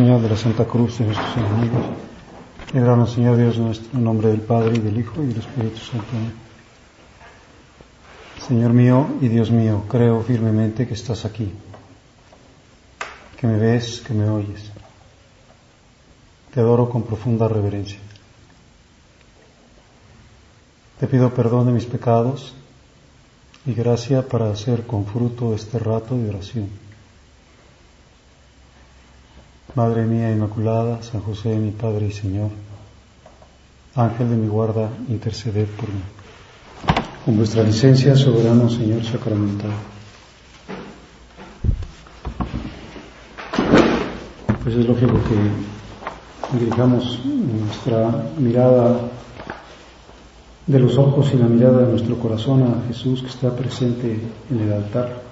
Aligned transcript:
Señor, 0.00 0.22
de 0.22 0.30
la 0.30 0.36
Santa 0.36 0.64
Cruz 0.64 0.96
de 0.98 1.04
nuestros 1.04 1.36
enemigos. 1.36 1.84
Líbranos, 2.72 3.12
Señor 3.12 3.36
Dios 3.36 3.58
nuestro, 3.58 3.98
nombre 3.98 4.28
del 4.28 4.40
Padre, 4.40 4.76
y 4.76 4.78
del 4.78 4.98
Hijo, 4.98 5.22
y 5.22 5.26
del 5.26 5.40
Espíritu 5.40 5.76
Santo. 5.76 6.06
Señor 8.48 8.72
mío 8.72 9.06
y 9.20 9.28
Dios 9.28 9.50
mío, 9.50 9.84
creo 9.90 10.22
firmemente 10.22 10.88
que 10.88 10.94
estás 10.94 11.26
aquí, 11.26 11.52
que 13.38 13.46
me 13.46 13.58
ves, 13.58 14.00
que 14.00 14.14
me 14.14 14.26
oyes. 14.30 14.70
Te 16.54 16.60
adoro 16.60 16.88
con 16.88 17.02
profunda 17.02 17.46
reverencia. 17.46 17.98
Te 20.98 21.06
pido 21.08 21.28
perdón 21.34 21.66
de 21.66 21.72
mis 21.72 21.84
pecados 21.84 22.54
y 23.66 23.74
gracia 23.74 24.26
para 24.26 24.50
hacer 24.50 24.86
con 24.86 25.04
fruto 25.04 25.54
este 25.54 25.78
rato 25.78 26.16
de 26.16 26.30
oración. 26.30 26.89
Madre 29.74 30.02
mía 30.04 30.32
Inmaculada, 30.32 31.00
San 31.00 31.20
José, 31.20 31.54
mi 31.54 31.70
Padre 31.70 32.08
y 32.08 32.12
Señor, 32.12 32.50
Ángel 33.94 34.28
de 34.30 34.36
mi 34.36 34.48
guarda, 34.48 34.90
interceded 35.08 35.66
por 35.66 35.88
mí. 35.88 36.00
Con 37.24 37.36
vuestra 37.36 37.62
licencia, 37.62 38.16
soberano 38.16 38.68
Señor 38.68 39.04
sacramental. 39.04 39.70
Pues 44.64 44.74
es 44.74 44.86
lógico 44.86 45.20
que 45.22 46.58
dirijamos 46.58 47.20
nuestra 47.24 48.24
mirada 48.38 49.02
de 50.66 50.78
los 50.80 50.98
ojos 50.98 51.30
y 51.32 51.36
la 51.36 51.46
mirada 51.46 51.78
de 51.82 51.92
nuestro 51.92 52.18
corazón 52.18 52.62
a 52.64 52.88
Jesús 52.88 53.22
que 53.22 53.28
está 53.28 53.54
presente 53.54 54.18
en 54.50 54.60
el 54.60 54.72
altar, 54.72 55.22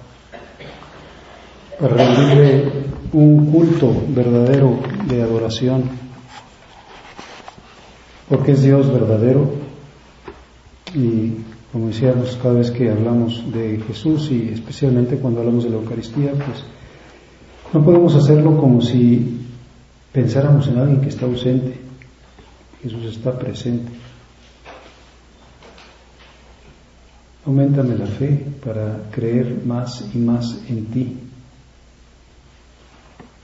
para 1.77 1.93
rendirle 1.93 2.88
un 3.13 3.51
culto 3.51 3.93
verdadero 4.09 4.79
de 5.07 5.21
adoración, 5.21 5.83
porque 8.27 8.51
es 8.51 8.61
Dios 8.61 8.91
verdadero 8.91 9.49
y 10.93 11.33
como 11.71 11.87
decíamos 11.87 12.37
cada 12.41 12.55
vez 12.55 12.71
que 12.71 12.89
hablamos 12.89 13.51
de 13.51 13.79
Jesús 13.87 14.29
y 14.31 14.49
especialmente 14.53 15.17
cuando 15.17 15.39
hablamos 15.41 15.63
de 15.63 15.69
la 15.69 15.77
Eucaristía, 15.77 16.31
pues 16.33 16.63
no 17.73 17.83
podemos 17.83 18.15
hacerlo 18.15 18.57
como 18.57 18.81
si 18.81 19.39
pensáramos 20.11 20.67
en 20.67 20.79
alguien 20.79 21.01
que 21.01 21.09
está 21.09 21.25
ausente. 21.25 21.77
Jesús 22.81 23.05
está 23.05 23.37
presente. 23.37 23.91
Aumentame 27.45 27.95
la 27.95 28.07
fe 28.07 28.45
para 28.63 29.09
creer 29.11 29.61
más 29.65 30.05
y 30.13 30.17
más 30.17 30.61
en 30.69 30.85
ti, 30.85 31.17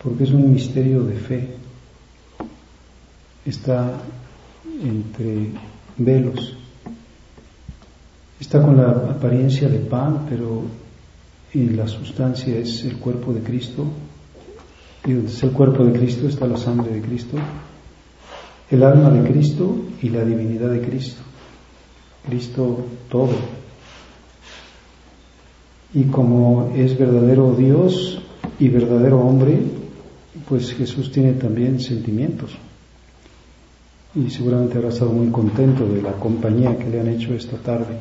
porque 0.05 0.23
es 0.23 0.29
un 0.29 0.53
misterio 0.53 1.03
de 1.03 1.15
fe. 1.15 1.47
Está 3.43 3.91
entre 4.83 5.49
velos, 5.97 6.55
está 8.39 8.61
con 8.61 8.77
la 8.77 8.91
apariencia 8.91 9.67
de 9.67 9.79
pan, 9.79 10.27
pero 10.29 10.61
en 11.53 11.75
la 11.75 11.87
sustancia 11.87 12.55
es 12.55 12.83
el 12.83 12.97
cuerpo 12.97 13.33
de 13.33 13.41
Cristo, 13.41 13.85
y 15.05 15.13
donde 15.13 15.31
es 15.31 15.41
el 15.41 15.51
cuerpo 15.51 15.83
de 15.83 15.97
Cristo 15.97 16.27
está 16.27 16.45
la 16.45 16.57
sangre 16.57 16.93
de 16.93 17.01
Cristo, 17.01 17.37
el 18.69 18.83
alma 18.83 19.09
de 19.09 19.27
Cristo 19.27 19.75
y 20.03 20.09
la 20.09 20.23
divinidad 20.23 20.69
de 20.69 20.81
Cristo. 20.81 21.21
Cristo 22.27 22.85
todo, 23.09 23.33
y 25.95 26.03
como 26.05 26.73
es 26.75 26.95
verdadero 26.97 27.55
Dios 27.55 28.19
y 28.59 28.69
verdadero 28.69 29.19
hombre, 29.19 29.84
pues 30.47 30.73
Jesús 30.73 31.11
tiene 31.11 31.33
también 31.33 31.79
sentimientos. 31.79 32.51
Y 34.13 34.29
seguramente 34.29 34.77
habrá 34.77 34.89
estado 34.89 35.11
muy 35.11 35.29
contento 35.31 35.85
de 35.87 36.01
la 36.01 36.13
compañía 36.13 36.77
que 36.77 36.89
le 36.89 37.01
han 37.01 37.09
hecho 37.09 37.33
esta 37.33 37.57
tarde. 37.57 37.97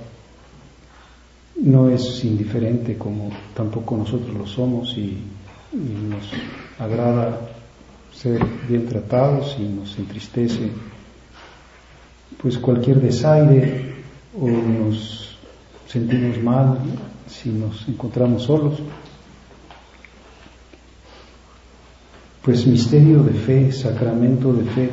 No 1.63 1.89
es 1.89 2.25
indiferente 2.25 2.97
como 2.97 3.31
tampoco 3.55 3.97
nosotros 3.97 4.35
lo 4.37 4.47
somos 4.47 4.97
y, 4.97 5.19
nos 5.75 6.31
agrada 6.79 7.41
ser 8.13 8.41
bien 8.69 8.87
tratados 8.87 9.57
y 9.59 9.63
nos 9.65 9.99
entristece 9.99 10.71
pues 12.41 12.59
cualquier 12.59 13.01
desaire 13.01 13.93
o 14.41 14.49
nos 14.49 15.37
sentimos 15.89 16.41
mal 16.41 16.79
si 17.27 17.49
nos 17.49 17.89
encontramos 17.89 18.45
solos. 18.45 18.75
Pues 22.45 22.67
misterio 22.67 23.23
de 23.23 23.33
fe, 23.33 23.73
sacramento 23.73 24.53
de 24.53 24.65
fe 24.65 24.91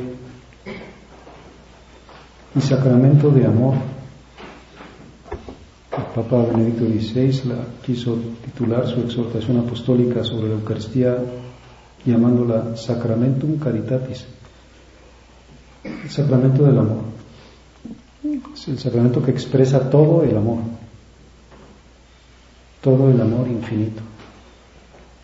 y 2.54 2.60
sacramento 2.60 3.30
de 3.30 3.46
amor. 3.46 3.74
El 5.96 6.04
Papa 6.14 6.46
Benedicto 6.50 6.84
XVI 6.86 7.52
quiso 7.84 8.16
titular 8.44 8.86
su 8.88 9.00
exhortación 9.00 9.58
apostólica 9.58 10.24
sobre 10.24 10.48
la 10.48 10.54
Eucaristía 10.54 11.18
llamándola 12.06 12.76
Sacramentum 12.76 13.58
Caritatis, 13.58 14.24
el 15.84 16.10
sacramento 16.10 16.64
del 16.64 16.78
amor. 16.78 17.02
Es 18.54 18.68
el 18.68 18.78
sacramento 18.78 19.22
que 19.22 19.30
expresa 19.30 19.90
todo 19.90 20.22
el 20.22 20.36
amor 20.36 20.60
todo 22.82 23.10
el 23.10 23.20
amor 23.20 23.46
infinito. 23.48 24.02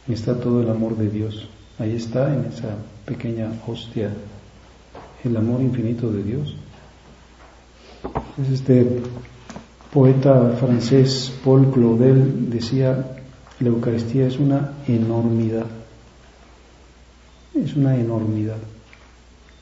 Está 0.09 0.39
todo 0.39 0.63
el 0.63 0.71
amor 0.71 0.97
de 0.97 1.11
Dios. 1.11 1.49
Ahí 1.79 1.95
está 1.95 2.35
en 2.35 2.47
esa 2.47 2.77
pequeña 3.05 3.51
hostia 3.67 4.11
el 5.25 5.37
amor 5.37 5.61
infinito 5.61 6.11
de 6.11 6.23
Dios. 6.23 6.57
este 8.53 9.01
poeta 9.93 10.57
francés 10.59 11.33
Paul 11.45 11.71
Claudel 11.73 12.51
decía, 12.51 13.17
la 13.61 13.69
Eucaristía 13.69 14.27
es 14.27 14.39
una 14.39 14.75
enormidad. 14.87 15.67
Es 17.55 17.75
una 17.75 17.97
enormidad. 17.97 18.59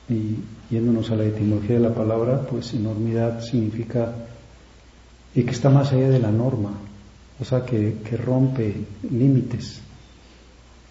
Y 0.09 0.37
yéndonos 0.71 1.11
a 1.11 1.17
la 1.17 1.25
etimología 1.25 1.77
de 1.77 1.83
la 1.83 1.95
palabra, 1.95 2.43
pues 2.43 2.75
enormidad 2.75 3.41
significa 3.41 4.13
y 5.37 5.43
que 5.43 5.51
está 5.51 5.69
más 5.69 5.93
allá 5.93 6.09
de 6.09 6.19
la 6.19 6.31
norma, 6.31 6.73
o 7.39 7.45
sea, 7.45 7.65
que, 7.65 7.95
rompe 8.17 8.75
límites, 9.11 9.83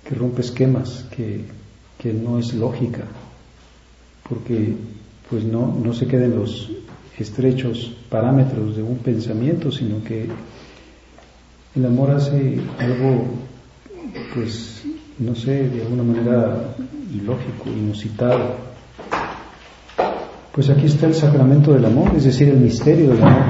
que 0.06 0.16
rompe 0.16 0.42
esquemas, 0.42 1.06
que, 1.16 1.42
que, 1.98 2.14
no 2.14 2.38
es 2.38 2.54
lógica, 2.54 3.04
porque 4.30 4.76
pues 5.30 5.44
no, 5.44 5.76
no 5.84 5.94
se 5.94 6.06
queden 6.06 6.36
los 6.36 6.70
estrechos 7.18 7.92
parámetros 8.10 8.76
de 8.76 8.84
un 8.84 8.98
pensamiento, 8.98 9.72
sino 9.72 10.04
que 10.04 10.28
el 11.76 11.86
amor 11.86 12.12
hace 12.12 12.60
algo, 12.78 13.26
pues, 14.36 14.84
no 15.18 15.34
sé, 15.36 15.70
de 15.70 15.82
alguna 15.82 16.04
manera 16.04 16.76
ilógico, 17.12 17.70
inusitado. 17.70 18.56
Pues 20.52 20.70
aquí 20.70 20.86
está 20.86 21.08
el 21.08 21.16
sacramento 21.16 21.74
del 21.74 21.86
amor, 21.86 22.14
es 22.16 22.26
decir, 22.26 22.48
el 22.50 22.58
misterio 22.58 23.10
del 23.10 23.24
amor, 23.24 23.44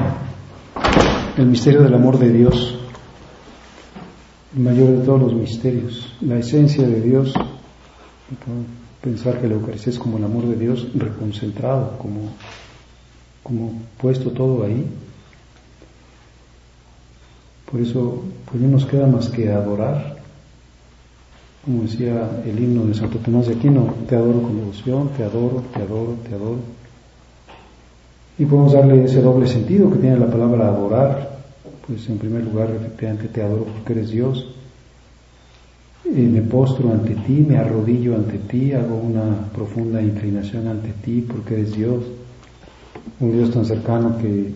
el 1.36 1.46
misterio 1.46 1.82
del 1.82 1.94
amor 1.94 2.18
de 2.18 2.32
Dios 2.32 2.78
mayor 4.56 4.88
de 4.98 5.04
todos 5.04 5.22
los 5.22 5.34
misterios, 5.34 6.12
la 6.20 6.38
esencia 6.38 6.86
de 6.86 7.00
Dios. 7.00 7.34
Pensar 9.02 9.40
que 9.40 9.46
la 9.46 9.54
Eucaristía 9.54 9.92
es 9.92 9.98
como 9.98 10.18
el 10.18 10.24
amor 10.24 10.46
de 10.46 10.56
Dios 10.56 10.88
reconcentrado, 10.94 11.96
como, 11.98 12.32
como 13.42 13.72
puesto 14.00 14.30
todo 14.30 14.64
ahí. 14.64 14.84
Por 17.70 17.80
eso, 17.80 18.22
pues 18.50 18.62
no 18.62 18.68
nos 18.68 18.86
queda 18.86 19.06
más 19.06 19.28
que 19.28 19.52
adorar. 19.52 20.16
Como 21.64 21.82
decía 21.82 22.42
el 22.44 22.58
himno 22.58 22.86
de 22.86 22.94
Santo 22.94 23.18
Tomás 23.18 23.48
de 23.48 23.54
Aquino, 23.54 23.94
te 24.08 24.16
adoro 24.16 24.42
con 24.42 24.56
devoción, 24.56 25.10
te 25.16 25.24
adoro, 25.24 25.64
te 25.72 25.82
adoro, 25.82 26.16
te 26.28 26.34
adoro. 26.34 26.58
Y 28.38 28.44
podemos 28.44 28.72
darle 28.72 29.04
ese 29.04 29.20
doble 29.20 29.46
sentido 29.46 29.90
que 29.90 29.98
tiene 29.98 30.18
la 30.18 30.30
palabra 30.30 30.68
adorar, 30.68 31.35
pues 31.86 32.08
en 32.08 32.18
primer 32.18 32.44
lugar 32.44 32.70
efectivamente 32.70 33.28
te 33.28 33.42
adoro 33.42 33.64
porque 33.64 33.92
eres 33.92 34.10
Dios, 34.10 34.46
me 36.04 36.42
postro 36.42 36.92
ante 36.92 37.14
ti, 37.14 37.44
me 37.46 37.58
arrodillo 37.58 38.14
ante 38.14 38.38
ti, 38.38 38.72
hago 38.72 38.96
una 38.96 39.50
profunda 39.52 40.00
inclinación 40.00 40.68
ante 40.68 40.92
ti 41.04 41.24
porque 41.26 41.54
eres 41.54 41.76
Dios, 41.76 42.04
un 43.20 43.32
Dios 43.32 43.50
tan 43.50 43.64
cercano 43.64 44.18
que 44.18 44.52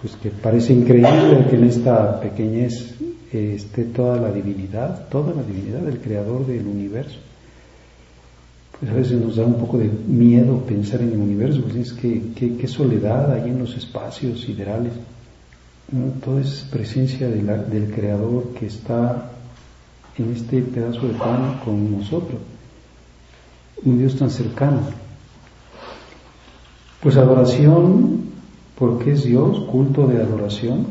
pues 0.00 0.14
que 0.16 0.30
parece 0.30 0.72
increíble 0.72 1.46
que 1.50 1.56
en 1.56 1.64
esta 1.64 2.20
pequeñez 2.20 2.94
eh, 3.32 3.54
esté 3.56 3.84
toda 3.84 4.20
la 4.20 4.30
divinidad, 4.30 5.08
toda 5.08 5.34
la 5.34 5.42
divinidad 5.42 5.80
del 5.80 5.98
creador 5.98 6.46
del 6.46 6.66
universo. 6.66 7.18
Pues 8.78 8.92
a 8.92 8.94
veces 8.94 9.20
nos 9.20 9.36
da 9.36 9.44
un 9.44 9.54
poco 9.54 9.76
de 9.76 9.90
miedo 10.06 10.58
pensar 10.60 11.00
en 11.00 11.12
el 11.12 11.18
universo, 11.18 11.62
pues 11.62 11.74
es 11.74 11.92
que 11.92 12.22
qué 12.36 12.68
soledad 12.68 13.32
hay 13.32 13.50
en 13.50 13.58
los 13.58 13.76
espacios 13.76 14.42
siderales. 14.42 14.92
Toda 16.22 16.42
es 16.42 16.66
presencia 16.70 17.30
del 17.30 17.90
Creador 17.94 18.48
que 18.58 18.66
está 18.66 19.30
en 20.18 20.34
este 20.34 20.60
pedazo 20.60 21.06
de 21.06 21.14
pan 21.14 21.60
con 21.64 21.98
nosotros. 21.98 22.38
un 23.86 23.98
Dios 23.98 24.16
tan 24.16 24.28
cercano. 24.28 24.80
Pues 27.00 27.16
adoración, 27.16 28.24
porque 28.78 29.12
es 29.12 29.24
Dios, 29.24 29.60
culto 29.60 30.06
de 30.06 30.20
adoración, 30.20 30.88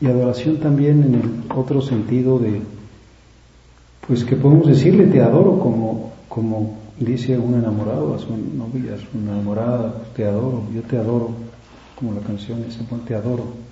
y 0.00 0.06
adoración 0.06 0.56
también 0.56 1.02
en 1.02 1.14
el 1.16 1.52
otro 1.54 1.82
sentido 1.82 2.38
de, 2.38 2.62
pues 4.06 4.24
que 4.24 4.36
podemos 4.36 4.68
decirle 4.68 5.08
te 5.08 5.20
adoro 5.20 5.58
como, 5.58 6.12
como 6.30 6.78
dice 6.98 7.36
un 7.36 7.56
enamorado 7.56 8.14
a 8.14 8.18
su 8.18 8.30
novia, 8.30 8.94
a 8.94 8.98
su 8.98 9.18
enamorada, 9.18 10.02
te 10.16 10.24
adoro, 10.24 10.62
yo 10.74 10.80
te 10.80 10.96
adoro, 10.96 11.32
como 11.94 12.14
la 12.14 12.20
canción 12.20 12.64
dice, 12.64 12.80
te 13.06 13.14
adoro. 13.14 13.67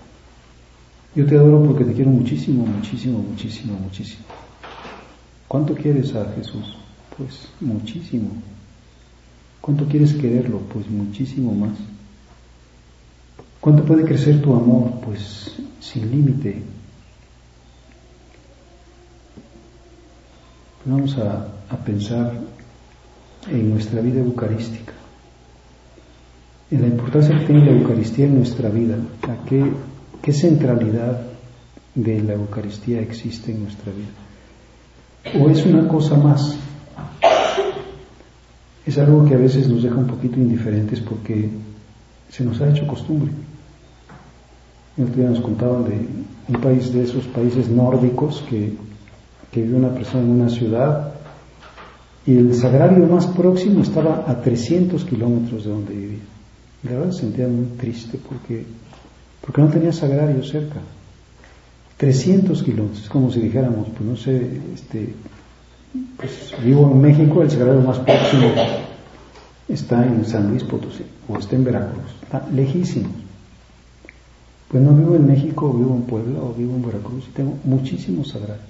Yo 1.17 1.25
te 1.25 1.35
adoro 1.35 1.65
porque 1.65 1.85
te 1.85 1.95
quiero 1.95 2.11
muchísimo, 2.11 2.67
muchísimo, 2.67 3.19
muchísimo, 3.19 3.79
muchísimo. 3.79 4.25
¿Cuánto 5.49 5.75
quieres 5.75 6.15
a 6.15 6.31
Jesús? 6.35 6.77
Pues 7.17 7.49
muchísimo. 7.59 8.33
¿Cuánto 9.63 9.87
quieres 9.87 10.13
quererlo? 10.13 10.59
Pues 10.73 10.87
muchísimo 10.91 11.55
más. 11.55 11.79
¿Cuánto 13.63 13.83
puede 13.83 14.05
crecer 14.05 14.43
tu 14.43 14.55
amor? 14.55 15.01
Pues 15.03 15.57
sin 15.81 16.11
límite. 16.11 16.63
Vamos 20.85 21.17
a, 21.17 21.49
pensar 21.85 22.33
en 23.51 23.71
nuestra 23.71 24.01
vida 24.01 24.21
eucarística, 24.21 24.93
en 26.71 26.83
la 26.83 26.89
importancia 26.89 27.39
que 27.39 27.47
tiene 27.47 27.65
la 27.65 27.73
Eucaristía 27.73 28.27
en 28.27 28.37
nuestra 28.37 28.69
vida, 28.71 28.97
a 29.23 29.45
qué, 29.47 29.65
qué 30.27 30.33
centralidad 30.33 31.21
de 31.95 32.21
la 32.21 32.33
Eucaristía 32.33 33.01
existe 33.01 33.53
en 33.53 33.63
nuestra 33.63 33.93
vida. 33.93 35.39
¿O 35.41 35.49
es 35.49 35.65
una 35.65 35.87
cosa 35.87 36.17
más? 36.17 36.57
Es 38.85 38.99
algo 38.99 39.25
que 39.25 39.35
a 39.35 39.39
veces 39.39 39.69
nos 39.69 39.85
deja 39.85 39.95
un 39.95 40.09
poquito 40.09 40.41
indiferentes 40.41 40.99
porque 40.99 41.49
se 42.29 42.45
nos 42.45 42.61
ha 42.61 42.69
hecho 42.69 42.89
costumbre. 42.89 43.31
El 44.99 45.05
otro 45.05 45.17
día 45.17 45.31
nos 45.31 45.41
contaban 45.41 45.85
de 45.85 46.09
un 46.49 46.61
país 46.61 46.93
de 46.93 47.05
esos 47.05 47.25
países 47.27 47.69
nórdicos 47.69 48.43
que, 48.51 48.73
que 49.53 49.63
vive 49.63 49.77
una 49.77 49.95
persona 49.95 50.25
en 50.25 50.31
una 50.41 50.49
ciudad 50.49 51.15
y 52.27 52.37
el 52.37 52.53
sagrario 52.53 53.07
más 53.07 53.29
próximo 53.29 53.81
estaba 53.81 54.25
a 54.27 54.41
300 54.43 55.05
kilómetros 55.05 55.67
de 55.67 55.71
donde 55.71 55.95
vivía. 55.95 56.19
La 56.83 56.91
verdad 56.91 57.13
se 57.13 57.21
sentía 57.21 57.47
muy 57.47 57.67
triste 57.79 58.19
porque, 58.29 58.65
porque 59.41 59.61
no 59.61 59.69
tenía 59.69 59.93
sagrario 59.93 60.43
cerca. 60.45 60.81
300 61.97 62.63
kilómetros, 62.63 63.05
es 63.05 63.09
como 63.09 63.31
si 63.31 63.41
dijéramos, 63.41 63.89
pues 63.89 64.01
no 64.03 64.17
sé, 64.17 64.61
este, 64.75 65.15
pues 66.17 66.55
vivo 66.63 66.91
en 66.93 67.01
México, 67.01 67.43
el 67.43 67.51
sagrario 67.51 67.81
más 67.81 67.99
próximo 68.01 68.53
está 69.69 70.05
en 70.07 70.25
San 70.25 70.51
Luis 70.51 70.63
Potosí 70.65 71.05
o 71.29 71.39
está 71.39 71.57
en 71.57 71.65
Veracruz, 71.65 72.13
está 72.23 72.47
lejísimo. 72.53 73.09
Pues 74.69 74.83
no 74.83 74.93
vivo 74.93 75.17
en 75.17 75.27
México, 75.27 75.73
vivo 75.73 75.95
en 75.95 76.03
Puebla 76.03 76.41
o 76.41 76.53
vivo 76.53 76.75
en 76.75 76.85
Veracruz 76.85 77.29
tengo 77.35 77.55
muchísimos 77.65 78.29
sagrarios. 78.29 78.67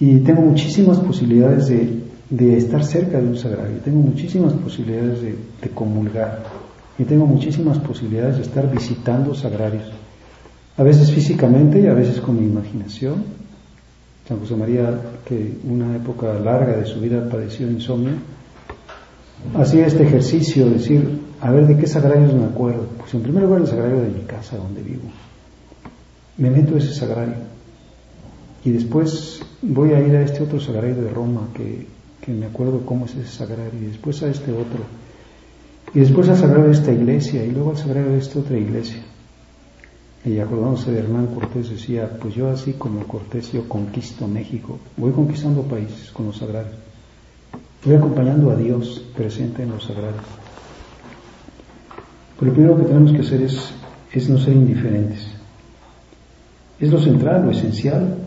Y 0.00 0.18
tengo 0.18 0.42
muchísimas 0.42 0.98
posibilidades 0.98 1.68
de, 1.68 2.56
estar 2.56 2.84
cerca 2.84 3.20
de 3.20 3.28
un 3.28 3.36
sagrario, 3.36 3.78
tengo 3.84 4.00
muchísimas 4.00 4.52
posibilidades 4.54 5.20
de, 5.20 5.36
de 5.62 5.70
comulgar 5.74 6.42
y 6.98 7.04
tengo 7.04 7.26
muchísimas 7.26 7.78
posibilidades 7.78 8.36
de 8.36 8.42
estar 8.42 8.70
visitando 8.70 9.34
sagrarios, 9.34 9.90
a 10.76 10.82
veces 10.82 11.10
físicamente 11.10 11.80
y 11.80 11.86
a 11.86 11.94
veces 11.94 12.20
con 12.20 12.38
mi 12.38 12.46
imaginación. 12.46 13.24
San 14.28 14.40
José 14.40 14.56
María, 14.56 14.90
que 15.24 15.58
una 15.64 15.96
época 15.96 16.32
larga 16.34 16.76
de 16.76 16.86
su 16.86 17.00
vida 17.00 17.28
padeció 17.28 17.70
insomnio, 17.70 18.14
hacía 19.54 19.86
este 19.86 20.04
ejercicio, 20.04 20.68
decir, 20.70 21.20
a 21.40 21.50
ver 21.50 21.66
de 21.66 21.76
qué 21.76 21.86
sagrarios 21.86 22.32
me 22.32 22.44
acuerdo. 22.44 22.86
Pues 22.98 23.12
en 23.14 23.22
primer 23.22 23.42
lugar 23.42 23.60
el 23.60 23.66
sagrario 23.66 24.00
de 24.00 24.08
mi 24.08 24.22
casa, 24.22 24.56
donde 24.56 24.82
vivo. 24.82 25.02
Me 26.38 26.50
meto 26.50 26.74
a 26.74 26.78
ese 26.78 26.94
sagrario. 26.94 27.34
Y 28.64 28.70
después 28.70 29.42
voy 29.60 29.92
a 29.92 30.00
ir 30.00 30.16
a 30.16 30.22
este 30.22 30.42
otro 30.42 30.58
sagrario 30.58 30.96
de 30.96 31.10
Roma, 31.10 31.48
que, 31.54 31.86
que 32.22 32.32
me 32.32 32.46
acuerdo 32.46 32.80
cómo 32.86 33.04
es 33.04 33.14
ese 33.14 33.28
sagrario, 33.28 33.78
y 33.78 33.86
después 33.86 34.22
a 34.22 34.30
este 34.30 34.50
otro. 34.52 34.80
Y 35.94 36.00
después 36.00 36.28
al 36.28 36.36
sagrario 36.36 36.66
de 36.66 36.72
esta 36.72 36.92
iglesia, 36.92 37.44
y 37.44 37.52
luego 37.52 37.70
al 37.70 37.76
sagrario 37.76 38.10
de 38.10 38.18
esta 38.18 38.40
otra 38.40 38.58
iglesia. 38.58 39.00
Y 40.24 40.38
acordándose 40.38 40.90
de 40.90 41.00
Hernán 41.00 41.26
Cortés 41.26 41.70
decía, 41.70 42.10
pues 42.20 42.34
yo 42.34 42.48
así 42.48 42.72
como 42.72 43.06
Cortés 43.06 43.52
yo 43.52 43.68
conquisto 43.68 44.26
México, 44.26 44.78
voy 44.96 45.12
conquistando 45.12 45.62
países 45.62 46.10
con 46.10 46.26
los 46.26 46.38
sagrarios. 46.38 46.74
Voy 47.84 47.94
acompañando 47.94 48.50
a 48.50 48.56
Dios 48.56 49.04
presente 49.14 49.62
en 49.62 49.70
los 49.70 49.84
sagrados. 49.84 50.24
Pero 52.38 52.50
lo 52.50 52.54
primero 52.54 52.78
que 52.78 52.84
tenemos 52.84 53.12
que 53.12 53.20
hacer 53.20 53.42
es, 53.42 53.74
es 54.12 54.28
no 54.28 54.38
ser 54.38 54.54
indiferentes. 54.54 55.28
Es 56.80 56.90
lo 56.90 57.00
central, 57.00 57.44
lo 57.44 57.50
esencial. 57.50 58.23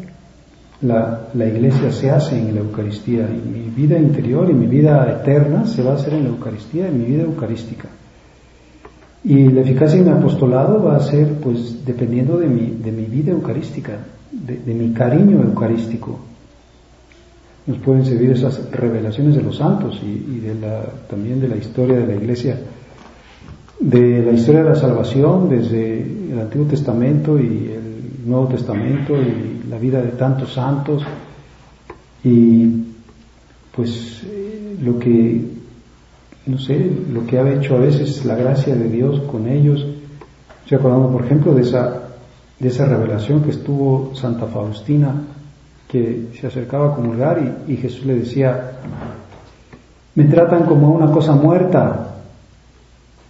La, 0.82 1.30
la, 1.34 1.46
iglesia 1.48 1.92
se 1.92 2.12
hace 2.12 2.38
en 2.38 2.54
la 2.54 2.62
Eucaristía. 2.62 3.28
Y 3.30 3.50
mi 3.50 3.70
vida 3.70 3.98
interior 3.98 4.50
y 4.50 4.54
mi 4.54 4.68
vida 4.68 5.20
eterna 5.22 5.66
se 5.66 5.82
va 5.82 5.94
a 5.94 5.96
hacer 5.96 6.14
en 6.14 6.24
la 6.24 6.30
Eucaristía, 6.30 6.88
en 6.88 7.00
mi 7.00 7.06
vida 7.06 7.24
eucarística. 7.24 7.88
Y 9.24 9.50
la 9.50 9.62
eficacia 9.62 10.00
en 10.00 10.06
mi 10.06 10.12
apostolado 10.12 10.84
va 10.84 10.96
a 10.96 11.00
ser, 11.00 11.34
pues, 11.42 11.86
dependiendo 11.86 12.38
de 12.38 12.48
mi, 12.48 12.78
de 12.82 12.92
mi 12.92 13.06
vida 13.06 13.32
eucarística, 13.32 13.98
de, 14.32 14.74
mi 14.74 14.94
cariño 14.94 15.42
eucarístico, 15.42 16.20
nos 17.66 17.78
pueden 17.80 18.06
servir 18.06 18.32
esas 18.32 18.72
revelaciones 18.72 19.36
de 19.36 19.42
los 19.42 19.58
santos 19.58 20.02
y, 20.02 20.40
de 20.40 20.56
la, 20.56 20.84
también 21.10 21.42
de 21.42 21.50
la 21.50 21.58
historia 21.58 21.98
de 21.98 22.08
la 22.08 22.16
iglesia, 22.16 22.58
de 23.80 24.24
la 24.24 24.32
historia 24.32 24.64
de 24.64 24.70
la 24.70 24.76
salvación 24.76 25.50
desde 25.50 26.02
el 26.32 26.40
Antiguo 26.40 26.68
Testamento 26.68 27.38
y 27.38 27.77
Nuevo 28.28 28.48
Testamento 28.48 29.16
y 29.16 29.68
la 29.70 29.78
vida 29.78 30.02
de 30.02 30.10
tantos 30.10 30.54
santos 30.54 31.04
y 32.24 32.84
pues 33.72 34.24
lo 34.82 35.00
que, 35.00 35.42
no 36.46 36.58
sé, 36.60 36.92
lo 37.12 37.26
que 37.26 37.40
ha 37.40 37.54
hecho 37.54 37.76
a 37.76 37.80
veces 37.80 38.26
la 38.26 38.36
gracia 38.36 38.76
de 38.76 38.90
Dios 38.90 39.22
con 39.32 39.48
ellos. 39.48 39.86
Estoy 40.64 40.78
acordando, 40.78 41.10
por 41.12 41.26
ejemplo, 41.26 41.54
de 41.54 41.62
esa, 41.62 42.10
de 42.60 42.68
esa 42.68 42.86
revelación 42.86 43.44
que 43.44 43.52
estuvo 43.52 44.14
Santa 44.16 44.48
Faustina 44.48 45.14
que 45.88 46.32
se 46.40 46.48
acercaba 46.48 46.88
a 46.88 46.96
comulgar 46.96 47.64
y, 47.68 47.78
Jesús 47.78 48.06
le 48.06 48.16
decía, 48.16 48.72
me 50.16 50.26
tratan 50.26 50.66
como 50.66 50.88
a 50.88 50.90
una 50.90 51.12
cosa 51.12 51.34
muerta, 51.34 52.16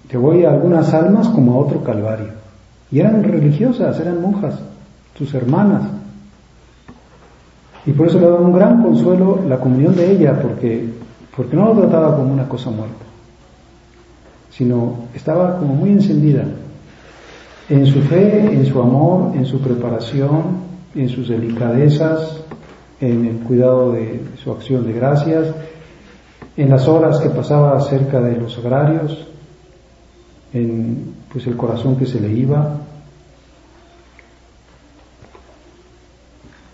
que 0.09 0.17
voy 0.17 0.43
a 0.43 0.51
algunas 0.51 0.91
almas 0.93 1.27
como 1.29 1.53
a 1.53 1.57
otro 1.57 1.83
calvario. 1.83 2.29
Y 2.91 2.99
eran 2.99 3.21
religiosas, 3.21 3.99
eran 3.99 4.21
monjas, 4.21 4.59
sus 5.17 5.33
hermanas. 5.33 5.83
Y 7.85 7.91
por 7.91 8.07
eso 8.07 8.19
le 8.19 8.25
daba 8.25 8.41
un 8.41 8.53
gran 8.53 8.81
consuelo 8.83 9.39
la 9.47 9.59
comunión 9.59 9.95
de 9.95 10.11
ella, 10.11 10.41
porque, 10.41 10.89
porque 11.35 11.55
no 11.55 11.73
lo 11.73 11.81
trataba 11.81 12.15
como 12.17 12.33
una 12.33 12.47
cosa 12.47 12.69
muerta, 12.69 13.05
sino 14.51 15.05
estaba 15.13 15.57
como 15.57 15.73
muy 15.73 15.91
encendida 15.91 16.43
en 17.69 17.85
su 17.85 18.01
fe, 18.01 18.53
en 18.53 18.65
su 18.65 18.81
amor, 18.81 19.35
en 19.35 19.45
su 19.45 19.59
preparación, 19.59 20.67
en 20.95 21.09
sus 21.09 21.29
delicadezas, 21.29 22.41
en 22.99 23.25
el 23.25 23.35
cuidado 23.39 23.91
de 23.91 24.21
su 24.41 24.51
acción 24.51 24.85
de 24.85 24.93
gracias, 24.93 25.47
en 26.55 26.69
las 26.69 26.87
horas 26.87 27.19
que 27.19 27.29
pasaba 27.29 27.79
cerca 27.81 28.19
de 28.19 28.37
los 28.37 28.57
agrarios, 28.57 29.27
en 30.53 31.13
pues 31.31 31.45
el 31.47 31.55
corazón 31.55 31.97
que 31.97 32.05
se 32.05 32.19
le 32.19 32.31
iba. 32.31 32.77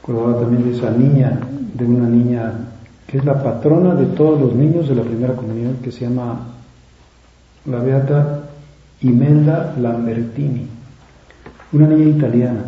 Acordaba 0.04 0.42
también 0.42 0.66
de 0.66 0.78
esa 0.78 0.92
niña, 0.92 1.40
de 1.76 1.86
una 1.86 2.10
niña 2.10 2.52
que 3.08 3.20
es 3.20 3.24
la 3.24 3.42
patrona 3.42 3.96
de 3.96 4.08
todos 4.08 4.38
los 4.38 4.54
niños 4.54 4.90
de 4.90 4.96
la 4.96 5.02
primera 5.02 5.34
comunión, 5.34 5.78
que 5.82 5.94
se 5.94 6.02
llama 6.02 6.42
la 7.64 7.80
beata 7.80 8.50
Imelda 9.00 9.74
Lambertini, 9.80 10.68
una 11.72 11.88
niña 11.88 12.18
italiana 12.18 12.66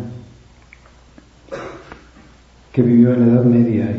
que 2.72 2.80
vivió 2.80 3.12
en 3.12 3.20
la 3.20 3.34
Edad 3.34 3.44
Media 3.44 3.94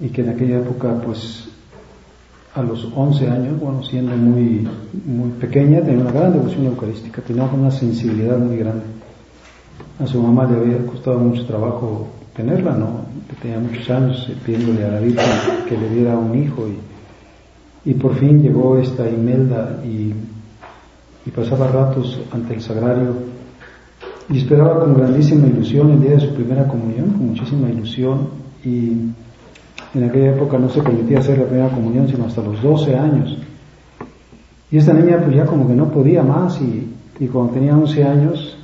y, 0.00 0.08
que 0.10 0.20
en 0.20 0.28
aquella 0.28 0.58
época, 0.58 1.00
pues, 1.02 1.48
a 2.54 2.62
los 2.62 2.92
11 2.94 3.30
años, 3.30 3.58
bueno, 3.58 3.82
siendo 3.82 4.14
muy, 4.18 4.68
muy 5.06 5.30
pequeña, 5.40 5.80
tenía 5.80 6.02
una 6.02 6.12
gran 6.12 6.34
devoción 6.34 6.66
eucarística, 6.66 7.22
tenía 7.22 7.44
una 7.44 7.70
sensibilidad 7.70 8.36
muy 8.36 8.58
grande. 8.58 8.84
A 9.98 10.06
su 10.06 10.20
mamá 10.20 10.44
le 10.44 10.58
había 10.58 10.86
costado 10.86 11.18
mucho 11.20 11.46
trabajo 11.46 12.08
tenerla, 12.34 12.76
¿no? 12.76 13.04
tenía 13.40 13.58
muchos 13.58 13.88
años 13.90 14.30
pidiéndole 14.44 14.84
a 14.84 14.92
la 14.92 15.00
Virgen 15.00 15.26
que 15.68 15.76
le 15.76 15.88
diera 15.90 16.16
un 16.16 16.36
hijo 16.42 16.66
y, 16.68 17.90
y 17.90 17.94
por 17.94 18.14
fin 18.16 18.42
llegó 18.42 18.78
esta 18.78 19.08
Imelda 19.08 19.80
y, 19.84 20.12
y 21.26 21.30
pasaba 21.30 21.68
ratos 21.68 22.20
ante 22.32 22.54
el 22.54 22.60
sagrario 22.60 23.14
y 24.28 24.38
esperaba 24.38 24.80
con 24.80 24.94
grandísima 24.94 25.46
ilusión 25.46 25.90
el 25.92 26.00
día 26.00 26.12
de 26.12 26.20
su 26.20 26.34
primera 26.34 26.66
comunión, 26.66 27.10
con 27.10 27.28
muchísima 27.28 27.68
ilusión, 27.70 28.28
y, 28.64 29.10
En 29.94 30.02
aquella 30.02 30.30
época 30.30 30.58
no 30.58 30.68
se 30.70 30.82
permitía 30.82 31.20
hacer 31.20 31.38
la 31.38 31.44
primera 31.44 31.68
comunión 31.68 32.08
sino 32.08 32.24
hasta 32.24 32.42
los 32.42 32.60
12 32.60 32.96
años. 32.96 33.38
Y 34.72 34.78
esta 34.78 34.92
niña 34.92 35.20
pues 35.22 35.36
ya 35.36 35.46
como 35.46 35.68
que 35.68 35.74
no 35.74 35.88
podía 35.88 36.22
más 36.22 36.60
y, 36.60 36.90
y 37.20 37.28
cuando 37.28 37.52
tenía 37.52 37.76
11 37.76 38.02
años, 38.02 38.56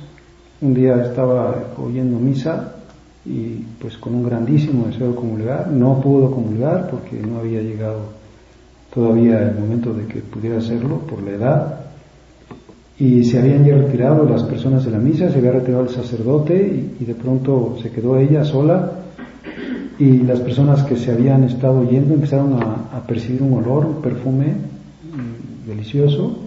un 0.59 0.73
día 0.73 1.01
estaba 1.05 1.55
oyendo 1.77 2.19
misa 2.19 2.80
y 3.25 3.63
pues 3.79 3.97
con 3.97 4.15
un 4.15 4.23
grandísimo 4.23 4.87
deseo 4.87 5.09
de 5.09 5.15
comulgar, 5.15 5.67
no 5.67 6.01
pudo 6.01 6.31
comulgar 6.31 6.89
porque 6.89 7.19
no 7.21 7.39
había 7.39 7.61
llegado 7.61 8.21
todavía 8.93 9.41
el 9.41 9.59
momento 9.59 9.93
de 9.93 10.05
que 10.05 10.19
pudiera 10.21 10.57
hacerlo 10.57 10.99
por 10.99 11.21
la 11.21 11.31
edad. 11.31 11.77
Y 12.97 13.23
se 13.23 13.39
habían 13.39 13.65
ya 13.65 13.75
retirado 13.75 14.27
las 14.27 14.43
personas 14.43 14.85
de 14.85 14.91
la 14.91 14.99
misa, 14.99 15.31
se 15.31 15.37
había 15.37 15.51
retirado 15.51 15.83
el 15.83 15.89
sacerdote 15.89 16.91
y, 16.99 17.03
de 17.03 17.15
pronto 17.15 17.77
se 17.81 17.89
quedó 17.89 18.17
ella 18.17 18.43
sola. 18.43 18.91
Y 19.97 20.19
las 20.19 20.39
personas 20.39 20.83
que 20.83 20.97
se 20.97 21.11
habían 21.11 21.43
estado 21.43 21.87
yendo 21.87 22.13
empezaron 22.13 22.53
a, 22.61 23.01
percibir 23.07 23.41
un 23.41 23.53
olor, 23.53 23.85
un 23.85 24.01
perfume 24.01 24.47
mm, 24.47 25.67
delicioso 25.67 26.37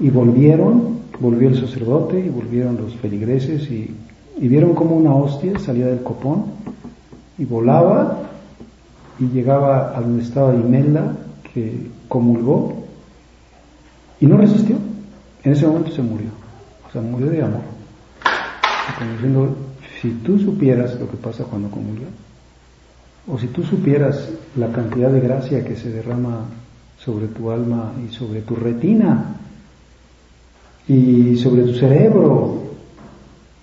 y 0.00 0.10
volvieron, 0.10 0.98
volvió 1.20 1.48
el 1.48 1.60
sacerdote 1.60 2.18
y 2.18 2.28
volvieron 2.28 2.76
los 2.76 2.96
feligreses 2.96 3.70
y, 3.70 3.94
y 4.40 4.48
vieron 4.48 4.74
como 4.74 4.96
una 4.96 5.14
hostia 5.14 5.58
salía 5.58 5.86
del 5.86 6.02
copón 6.02 6.44
y 7.36 7.44
volaba 7.44 8.18
y 9.18 9.26
llegaba 9.28 9.96
a 9.96 10.00
donde 10.00 10.22
estaba 10.22 10.54
Imelda 10.54 11.16
que 11.52 11.88
comulgó 12.08 12.84
y 14.20 14.26
no 14.26 14.36
resistió. 14.36 14.76
En 15.42 15.52
ese 15.52 15.66
momento 15.66 15.90
se 15.92 16.02
murió. 16.02 16.28
O 16.88 16.92
sea, 16.92 17.00
murió 17.00 17.30
de 17.30 17.42
amor. 17.42 17.62
Como 18.98 19.12
diciendo, 19.12 19.56
si 20.00 20.10
tú 20.10 20.38
supieras 20.38 20.98
lo 20.98 21.08
que 21.10 21.16
pasa 21.16 21.44
cuando 21.44 21.70
comulgas, 21.70 22.08
o 23.26 23.38
si 23.38 23.48
tú 23.48 23.62
supieras 23.62 24.28
la 24.56 24.72
cantidad 24.72 25.10
de 25.10 25.20
gracia 25.20 25.64
que 25.64 25.76
se 25.76 25.90
derrama 25.90 26.46
sobre 26.98 27.26
tu 27.28 27.50
alma 27.50 27.92
y 28.04 28.12
sobre 28.12 28.40
tu 28.40 28.56
retina 28.56 29.36
y 30.88 31.36
sobre 31.36 31.62
tu 31.64 31.74
cerebro 31.74 32.67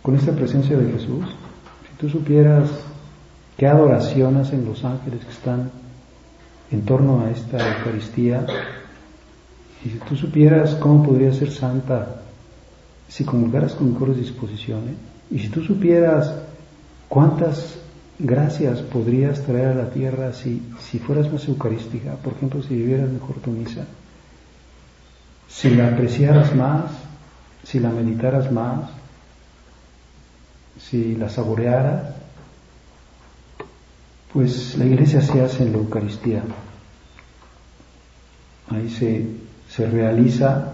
con 0.06 0.16
esta 0.16 0.34
presencia 0.34 0.78
de 0.78 0.92
Jesús, 0.92 1.26
si 1.90 1.98
tú 1.98 2.08
supieras 2.08 2.70
qué 3.58 3.66
adoración 3.66 4.38
hacen 4.38 4.64
los 4.64 4.86
ángeles 4.86 5.26
que 5.26 5.32
están 5.32 5.72
en 6.70 6.84
torno 6.84 7.22
a 7.22 7.32
esta 7.32 7.78
Eucaristía, 7.78 8.46
y 9.84 9.90
si 9.90 9.98
tú 9.98 10.16
supieras 10.16 10.76
cómo 10.76 11.02
podría 11.02 11.34
ser 11.34 11.50
santa 11.50 12.22
si 13.08 13.24
comulgaras 13.24 13.74
con 13.74 13.94
mejores 13.94 14.18
disposiciones, 14.18 14.94
y 15.32 15.40
si 15.40 15.50
tú 15.50 15.64
supieras 15.64 16.36
cuántas 17.10 17.80
gracias 18.20 18.82
podrías 18.82 19.42
traer 19.42 19.70
a 19.70 19.74
la 19.74 19.90
tierra 19.90 20.34
si, 20.34 20.62
si 20.82 21.00
fueras 21.00 21.34
más 21.34 21.48
eucarística, 21.48 22.14
por 22.18 22.34
ejemplo, 22.34 22.62
si 22.62 22.76
vivieras 22.76 23.10
mejor 23.10 23.38
tu 23.38 23.50
misa, 23.50 23.86
si 25.48 25.72
la 25.72 25.88
apreciaras 25.88 26.56
más, 26.56 26.92
si 27.64 27.80
la 27.80 27.90
meditaras 27.90 28.52
más, 28.52 28.82
si 30.78 31.16
la 31.16 31.30
saborearas, 31.30 32.16
pues 34.34 34.78
la 34.78 34.86
iglesia 34.86 35.22
se 35.22 35.42
hace 35.42 35.64
en 35.64 35.72
la 35.72 35.78
Eucaristía. 35.78 36.44
Ahí 38.70 38.90
se, 38.90 39.26
se 39.70 39.86
realiza 39.88 40.74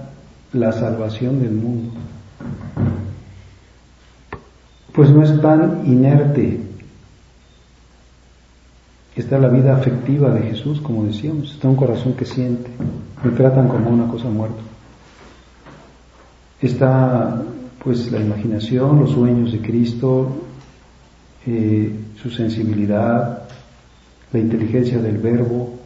la 0.53 0.71
salvación 0.71 1.41
del 1.41 1.51
mundo. 1.51 1.91
Pues 4.93 5.09
no 5.09 5.23
es 5.23 5.41
tan 5.41 5.85
inerte. 5.85 6.59
Está 9.15 9.37
la 9.37 9.49
vida 9.49 9.75
afectiva 9.75 10.31
de 10.31 10.41
Jesús, 10.41 10.81
como 10.81 11.03
decíamos, 11.03 11.51
está 11.51 11.67
un 11.67 11.75
corazón 11.75 12.13
que 12.13 12.25
siente, 12.25 12.69
le 13.23 13.31
tratan 13.31 13.67
como 13.67 13.89
una 13.89 14.07
cosa 14.07 14.29
muerta. 14.29 14.61
Está 16.61 17.43
pues 17.83 18.11
la 18.11 18.19
imaginación, 18.19 18.99
los 18.99 19.11
sueños 19.11 19.51
de 19.51 19.59
Cristo, 19.59 20.29
eh, 21.47 21.91
su 22.21 22.29
sensibilidad, 22.29 23.49
la 24.31 24.39
inteligencia 24.39 24.99
del 24.99 25.17
verbo, 25.17 25.79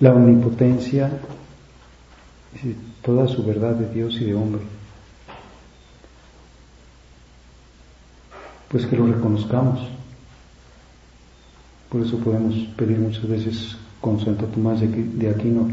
la 0.00 0.12
omnipotencia, 0.12 1.10
toda 3.02 3.28
su 3.28 3.44
verdad 3.44 3.74
de 3.74 3.94
Dios 3.94 4.20
y 4.20 4.24
de 4.24 4.34
hombre. 4.34 4.62
Pues 8.68 8.86
que 8.86 8.96
lo 8.96 9.06
reconozcamos. 9.06 9.88
Por 11.88 12.02
eso 12.02 12.18
podemos 12.18 12.54
pedir 12.76 12.98
muchas 12.98 13.28
veces 13.28 13.76
con 14.00 14.20
Santo 14.20 14.46
Tomás 14.46 14.80
de 14.80 15.30
Aquino, 15.30 15.68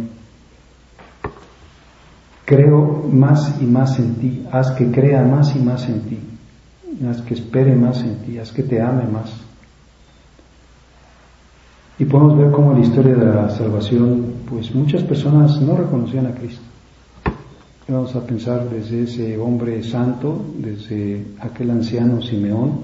creo 2.47 3.03
más 3.11 3.61
y 3.61 3.65
más 3.65 3.99
en 3.99 4.15
ti, 4.15 4.45
haz 4.53 4.71
que 4.71 4.89
crea 4.89 5.21
más 5.21 5.53
y 5.53 5.59
más 5.59 5.85
en 5.89 5.99
ti, 6.03 6.17
haz 7.05 7.21
que 7.21 7.33
espere 7.33 7.75
más 7.75 8.01
en 8.03 8.15
ti, 8.19 8.37
haz 8.37 8.53
que 8.53 8.63
te 8.63 8.81
ame 8.81 9.03
más. 9.03 9.33
Y 11.99 12.05
podemos 12.05 12.37
ver 12.37 12.51
cómo 12.51 12.71
en 12.71 12.79
la 12.79 12.85
historia 12.85 13.15
de 13.15 13.25
la 13.25 13.49
salvación, 13.49 14.27
pues 14.49 14.73
muchas 14.73 15.03
personas 15.03 15.59
no 15.59 15.75
reconocían 15.75 16.27
a 16.27 16.31
Cristo. 16.31 16.61
Vamos 17.89 18.15
a 18.15 18.25
pensar 18.25 18.69
desde 18.69 19.03
ese 19.03 19.37
hombre 19.37 19.83
santo, 19.83 20.41
desde 20.57 21.25
aquel 21.41 21.71
anciano 21.71 22.21
Simeón, 22.21 22.79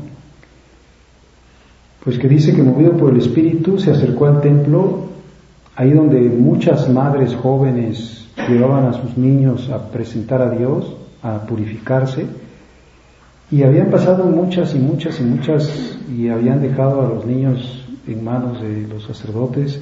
pues 2.03 2.19
que 2.19 2.27
dice 2.27 2.53
que 2.53 2.63
movido 2.63 2.97
por 2.97 3.13
el 3.13 3.19
Espíritu 3.21 3.79
se 3.79 3.91
acercó 3.91 4.25
al 4.25 4.41
templo, 4.41 5.07
ahí 5.77 5.91
donde 5.91 6.19
muchas 6.19 6.89
madres 6.89 7.33
jóvenes 7.33 8.22
llevaban 8.37 8.85
a 8.85 8.93
sus 8.93 9.17
niños 9.17 9.69
a 9.69 9.89
presentar 9.89 10.41
a 10.41 10.49
Dios, 10.49 10.95
a 11.21 11.39
purificarse, 11.45 12.25
y 13.51 13.63
habían 13.63 13.91
pasado 13.91 14.25
muchas 14.25 14.73
y 14.73 14.79
muchas 14.79 15.19
y 15.19 15.23
muchas 15.23 15.97
y 16.09 16.29
habían 16.29 16.61
dejado 16.61 17.01
a 17.01 17.09
los 17.09 17.25
niños 17.25 17.85
en 18.07 18.23
manos 18.23 18.61
de 18.61 18.87
los 18.87 19.03
sacerdotes 19.03 19.79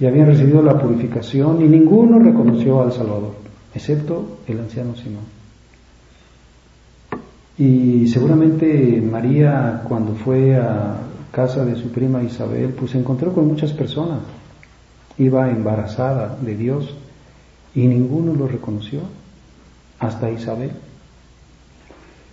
y 0.00 0.06
habían 0.06 0.26
recibido 0.26 0.62
la 0.62 0.78
purificación 0.80 1.62
y 1.62 1.68
ninguno 1.68 2.18
reconoció 2.18 2.82
al 2.82 2.92
Salvador, 2.92 3.34
excepto 3.72 4.38
el 4.48 4.58
anciano 4.58 4.96
Simón. 4.96 5.24
Y 7.56 8.08
seguramente 8.08 9.00
María 9.00 9.82
cuando 9.86 10.14
fue 10.14 10.56
a 10.56 10.96
casa 11.30 11.64
de 11.64 11.76
su 11.76 11.90
prima 11.90 12.22
Isabel, 12.22 12.70
pues 12.70 12.90
se 12.92 12.98
encontró 12.98 13.32
con 13.32 13.46
muchas 13.46 13.72
personas, 13.72 14.20
iba 15.18 15.50
embarazada 15.50 16.36
de 16.40 16.56
Dios 16.56 16.96
y 17.74 17.86
ninguno 17.86 18.34
lo 18.34 18.46
reconoció, 18.46 19.00
hasta 19.98 20.30
Isabel. 20.30 20.70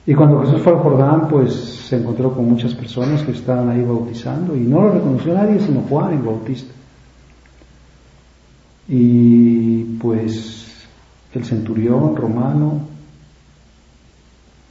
Y 0.05 0.13
cuando 0.13 0.41
Jesús 0.41 0.61
fue 0.61 0.73
al 0.73 0.79
Jordán, 0.79 1.27
pues 1.27 1.53
se 1.53 1.97
encontró 1.97 2.33
con 2.33 2.49
muchas 2.49 2.73
personas 2.73 3.21
que 3.21 3.31
estaban 3.31 3.69
ahí 3.69 3.83
bautizando 3.83 4.55
y 4.55 4.61
no 4.61 4.81
lo 4.81 4.91
reconoció 4.91 5.33
nadie 5.33 5.59
sino 5.59 5.81
Juan 5.81 6.13
el 6.13 6.21
Bautista. 6.21 6.73
Y 8.87 9.83
pues 9.99 10.87
el 11.33 11.45
centurión 11.45 12.15
romano 12.15 12.81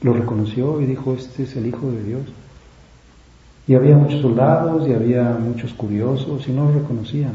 lo 0.01 0.13
reconoció 0.13 0.81
y 0.81 0.85
dijo, 0.85 1.13
este 1.13 1.43
es 1.43 1.55
el 1.55 1.67
Hijo 1.67 1.89
de 1.91 2.03
Dios. 2.03 2.21
Y 3.67 3.75
había 3.75 3.95
muchos 3.95 4.21
soldados 4.21 4.87
y 4.87 4.93
había 4.93 5.37
muchos 5.39 5.73
curiosos 5.73 6.47
y 6.47 6.51
no 6.51 6.65
lo 6.65 6.73
reconocían. 6.73 7.33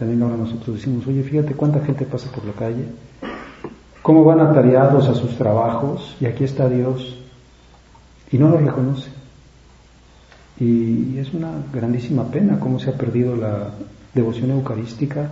También 0.00 0.20
ahora 0.22 0.36
nosotros 0.36 0.76
decimos, 0.76 1.06
oye, 1.06 1.22
fíjate 1.22 1.54
cuánta 1.54 1.78
gente 1.78 2.04
pasa 2.06 2.28
por 2.32 2.44
la 2.44 2.52
calle 2.54 2.86
cómo 4.02 4.24
van 4.24 4.40
atareados 4.40 5.08
a 5.08 5.14
sus 5.14 5.36
trabajos 5.36 6.16
y 6.20 6.26
aquí 6.26 6.44
está 6.44 6.68
Dios 6.68 7.18
y 8.32 8.38
no 8.38 8.48
lo 8.48 8.58
reconoce. 8.58 9.10
Y 10.58 11.16
es 11.18 11.32
una 11.32 11.52
grandísima 11.72 12.24
pena 12.24 12.58
cómo 12.58 12.78
se 12.78 12.90
ha 12.90 12.94
perdido 12.94 13.34
la 13.36 13.70
devoción 14.12 14.50
eucarística 14.50 15.30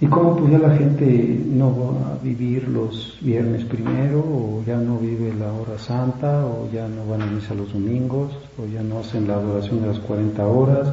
y 0.00 0.06
cómo 0.06 0.36
pues 0.36 0.52
ya 0.52 0.58
la 0.58 0.76
gente 0.76 1.40
no 1.46 1.76
va 1.76 2.12
a 2.12 2.18
vivir 2.22 2.68
los 2.68 3.18
viernes 3.20 3.64
primero 3.64 4.20
o 4.20 4.62
ya 4.66 4.76
no 4.76 4.98
vive 4.98 5.34
la 5.34 5.52
hora 5.52 5.78
santa 5.78 6.46
o 6.46 6.70
ya 6.72 6.88
no 6.88 7.06
van 7.06 7.22
a 7.22 7.26
misa 7.26 7.54
los 7.54 7.72
domingos 7.72 8.32
o 8.56 8.66
ya 8.66 8.82
no 8.82 9.00
hacen 9.00 9.28
la 9.28 9.34
adoración 9.34 9.82
de 9.82 9.88
las 9.88 9.98
40 9.98 10.46
horas 10.46 10.92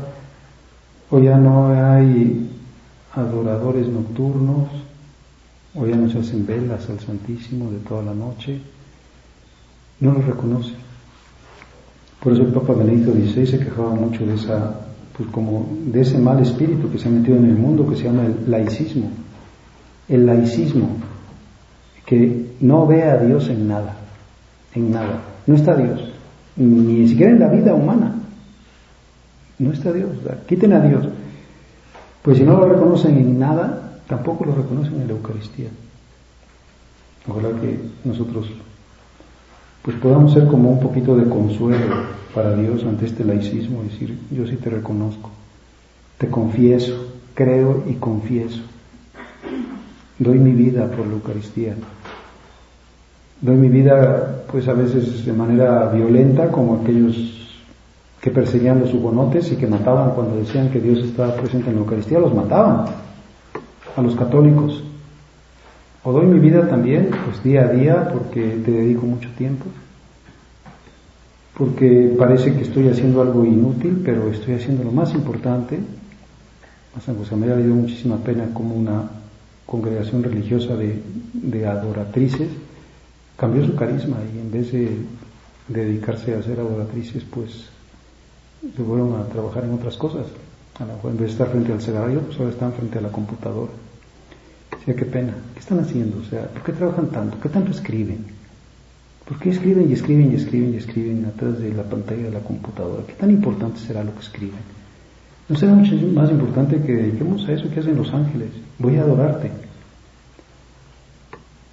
o 1.09 1.19
ya 1.19 1.37
no 1.37 1.67
hay 1.67 2.49
adoradores 3.13 3.87
nocturnos 3.87 4.67
Hoy 5.79 5.91
ya 5.91 5.95
no 5.95 6.09
se 6.09 6.17
hacen 6.17 6.45
velas 6.45 6.89
al 6.89 6.99
Santísimo 6.99 7.69
de 7.69 7.77
toda 7.79 8.01
la 8.01 8.13
noche. 8.13 8.59
No 9.99 10.11
lo 10.11 10.21
reconoce. 10.21 10.73
Por 12.19 12.33
eso 12.33 12.41
el 12.41 12.51
Papa 12.51 12.73
Benedicto 12.73 13.11
XVI 13.11 13.45
se 13.45 13.59
quejaba 13.59 13.93
mucho 13.93 14.25
de 14.25 14.33
esa, 14.33 14.87
pues 15.15 15.29
como 15.29 15.69
de 15.85 16.01
ese 16.01 16.17
mal 16.17 16.39
espíritu 16.41 16.91
que 16.91 16.97
se 16.97 17.07
ha 17.07 17.11
metido 17.11 17.37
en 17.37 17.45
el 17.45 17.55
mundo 17.55 17.87
que 17.87 17.95
se 17.95 18.05
llama 18.05 18.25
el 18.25 18.49
laicismo. 18.49 19.11
El 20.09 20.25
laicismo, 20.25 20.87
que 22.05 22.53
no 22.61 22.87
ve 22.87 23.03
a 23.03 23.17
Dios 23.17 23.47
en 23.49 23.67
nada, 23.67 23.97
en 24.73 24.91
nada. 24.91 25.21
No 25.45 25.53
está 25.53 25.75
Dios, 25.75 26.11
ni 26.55 27.07
siquiera 27.07 27.33
en 27.33 27.39
la 27.39 27.49
vida 27.49 27.75
humana. 27.75 28.15
No 29.59 29.71
está 29.71 29.91
Dios. 29.91 30.09
quiten 30.47 30.73
a 30.73 30.79
Dios. 30.81 31.07
Pues 32.21 32.37
si 32.37 32.43
no 32.43 32.57
lo 32.59 32.67
reconocen 32.67 33.17
en 33.17 33.39
nada, 33.39 33.99
tampoco 34.07 34.45
lo 34.45 34.55
reconocen 34.55 35.01
en 35.01 35.07
la 35.07 35.13
Eucaristía. 35.13 35.69
Ojalá 37.27 37.49
que 37.59 37.79
nosotros 38.03 38.47
pues 39.81 39.95
podamos 39.97 40.33
ser 40.33 40.47
como 40.47 40.69
un 40.69 40.81
poquito 40.81 41.15
de 41.15 41.29
consuelo 41.29 41.95
para 42.35 42.53
Dios 42.55 42.83
ante 42.83 43.05
este 43.05 43.23
laicismo, 43.23 43.83
decir, 43.83 44.17
yo 44.31 44.45
sí 44.45 44.57
te 44.57 44.69
reconozco, 44.69 45.29
te 46.17 46.27
confieso, 46.27 47.07
creo 47.33 47.85
y 47.87 47.93
confieso. 47.93 48.61
Doy 50.19 50.39
mi 50.39 50.51
vida 50.51 50.91
por 50.91 51.07
la 51.07 51.13
Eucaristía. 51.13 51.75
Doy 53.39 53.55
mi 53.55 53.69
vida, 53.69 54.43
pues 54.51 54.67
a 54.67 54.73
veces 54.73 55.25
de 55.25 55.31
manera 55.31 55.89
violenta, 55.89 56.51
como 56.51 56.81
aquellos 56.81 57.47
que 58.21 58.31
perseguían 58.31 58.79
los 58.79 58.93
hugonotes 58.93 59.51
y 59.51 59.55
que 59.55 59.67
mataban 59.67 60.12
cuando 60.12 60.38
decían 60.38 60.69
que 60.69 60.79
Dios 60.79 61.00
estaba 61.00 61.36
presente 61.36 61.69
en 61.69 61.75
la 61.75 61.81
Eucaristía, 61.81 62.19
los 62.19 62.33
mataban 62.33 62.86
a 63.95 64.01
los 64.01 64.15
católicos. 64.15 64.83
O 66.03 66.12
doy 66.12 66.25
mi 66.25 66.39
vida 66.39 66.67
también, 66.67 67.09
pues 67.25 67.43
día 67.43 67.62
a 67.62 67.69
día, 67.69 68.09
porque 68.12 68.41
te 68.63 68.71
dedico 68.71 69.05
mucho 69.05 69.29
tiempo, 69.38 69.65
porque 71.57 72.15
parece 72.17 72.53
que 72.53 72.62
estoy 72.62 72.88
haciendo 72.89 73.21
algo 73.21 73.43
inútil, 73.45 74.01
pero 74.03 74.29
estoy 74.29 74.55
haciendo 74.55 74.83
lo 74.83 74.91
más 74.91 75.13
importante. 75.13 75.79
A 76.97 77.01
San 77.01 77.17
José 77.17 77.36
María 77.36 77.55
le 77.55 77.65
dio 77.65 77.75
muchísima 77.75 78.17
pena 78.17 78.45
como 78.53 78.75
una 78.75 79.09
congregación 79.65 80.24
religiosa 80.24 80.75
de, 80.75 81.01
de 81.33 81.67
adoratrices 81.67 82.50
cambió 83.38 83.65
su 83.65 83.75
carisma 83.75 84.17
y 84.33 84.39
en 84.39 84.51
vez 84.51 84.71
de 84.71 84.97
dedicarse 85.67 86.33
a 86.33 86.41
ser 86.41 86.59
adoratrices, 86.59 87.24
pues 87.24 87.69
se 88.61 88.83
fueron 88.83 89.19
a 89.19 89.25
trabajar 89.25 89.63
en 89.63 89.73
otras 89.73 89.97
cosas. 89.97 90.25
A 90.79 90.85
lo 90.85 90.93
mejor 90.93 91.11
en 91.11 91.17
vez 91.17 91.27
de 91.27 91.31
estar 91.33 91.49
frente 91.49 91.73
al 91.73 91.81
sagrario, 91.81 92.21
pues 92.21 92.37
ahora 92.39 92.51
están 92.51 92.73
frente 92.73 92.97
a 92.99 93.01
la 93.01 93.09
computadora. 93.09 93.71
O 94.79 94.85
sea, 94.85 94.95
qué 94.95 95.05
pena. 95.05 95.33
¿Qué 95.53 95.59
están 95.59 95.79
haciendo? 95.79 96.19
O 96.19 96.23
sea, 96.23 96.47
¿por 96.47 96.63
qué 96.63 96.73
trabajan 96.73 97.07
tanto? 97.07 97.39
¿Qué 97.39 97.49
tanto 97.49 97.71
escriben? 97.71 98.25
¿Por 99.27 99.39
qué 99.39 99.49
escriben 99.49 99.89
y 99.89 99.93
escriben 99.93 100.31
y 100.31 100.35
escriben 100.35 100.73
y 100.73 100.77
escriben 100.77 101.25
atrás 101.25 101.59
de 101.59 101.73
la 101.73 101.83
pantalla 101.83 102.23
de 102.23 102.31
la 102.31 102.39
computadora? 102.39 103.03
¿Qué 103.05 103.13
tan 103.13 103.29
importante 103.29 103.79
será 103.79 104.03
lo 104.03 104.13
que 104.13 104.21
escriben? 104.21 104.77
¿No 105.49 105.55
será 105.55 105.73
mucho 105.73 105.95
más 106.13 106.29
importante 106.29 106.81
que 106.81 106.93
dediquemos 106.93 107.47
a 107.47 107.53
eso 107.53 107.69
que 107.69 107.79
hacen 107.79 107.95
los 107.95 108.13
ángeles? 108.13 108.49
Voy 108.79 108.95
a 108.97 109.01
adorarte. 109.01 109.51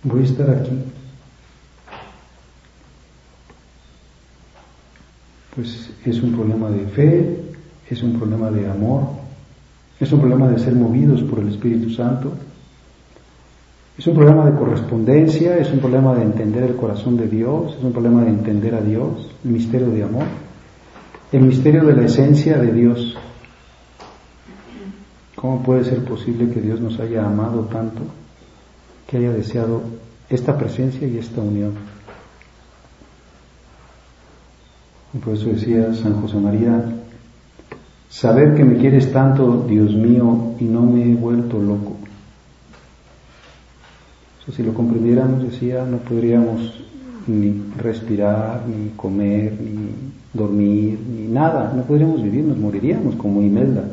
Voy 0.02 0.22
a 0.22 0.24
estar 0.24 0.50
aquí. 0.50 0.72
Pues 5.54 5.90
es 6.04 6.22
un 6.22 6.32
problema 6.32 6.68
de 6.70 6.86
fe, 6.86 7.38
es 7.88 8.02
un 8.02 8.18
problema 8.18 8.50
de 8.50 8.68
amor, 8.68 9.02
es 10.00 10.10
un 10.12 10.20
problema 10.20 10.48
de 10.48 10.58
ser 10.58 10.74
movidos 10.74 11.22
por 11.22 11.38
el 11.38 11.48
Espíritu 11.48 11.90
Santo, 11.90 12.32
es 13.96 14.06
un 14.08 14.16
problema 14.16 14.50
de 14.50 14.58
correspondencia, 14.58 15.56
es 15.56 15.70
un 15.70 15.78
problema 15.78 16.14
de 16.14 16.22
entender 16.22 16.64
el 16.64 16.74
corazón 16.74 17.16
de 17.16 17.28
Dios, 17.28 17.76
es 17.78 17.84
un 17.84 17.92
problema 17.92 18.24
de 18.24 18.30
entender 18.30 18.74
a 18.74 18.80
Dios, 18.80 19.30
el 19.44 19.50
misterio 19.52 19.90
de 19.90 20.02
amor, 20.02 20.24
el 21.30 21.42
misterio 21.42 21.84
de 21.84 21.94
la 21.94 22.06
esencia 22.06 22.58
de 22.58 22.72
Dios. 22.72 23.16
¿Cómo 25.36 25.62
puede 25.62 25.84
ser 25.84 26.04
posible 26.04 26.50
que 26.50 26.60
Dios 26.60 26.80
nos 26.80 26.98
haya 26.98 27.24
amado 27.24 27.60
tanto, 27.66 28.02
que 29.06 29.18
haya 29.18 29.30
deseado 29.30 29.82
esta 30.28 30.58
presencia 30.58 31.06
y 31.06 31.18
esta 31.18 31.40
unión? 31.40 31.93
Por 35.22 35.34
eso 35.34 35.50
decía 35.50 35.94
San 35.94 36.20
José 36.20 36.38
María, 36.38 36.84
saber 38.08 38.54
que 38.56 38.64
me 38.64 38.76
quieres 38.78 39.12
tanto, 39.12 39.64
Dios 39.68 39.94
mío, 39.94 40.54
y 40.58 40.64
no 40.64 40.82
me 40.82 41.04
he 41.04 41.14
vuelto 41.14 41.60
loco. 41.60 41.96
si 44.54 44.62
lo 44.62 44.74
comprendiéramos, 44.74 45.42
decía, 45.42 45.84
no 45.84 45.98
podríamos 45.98 46.84
ni 47.28 47.62
respirar, 47.78 48.64
ni 48.66 48.90
comer, 48.90 49.52
ni 49.60 49.90
dormir, 50.32 50.98
ni 50.98 51.28
nada, 51.28 51.72
no 51.74 51.82
podríamos 51.84 52.22
vivir, 52.22 52.44
nos 52.44 52.58
moriríamos 52.58 53.14
como 53.14 53.40
Imelda. 53.40 53.84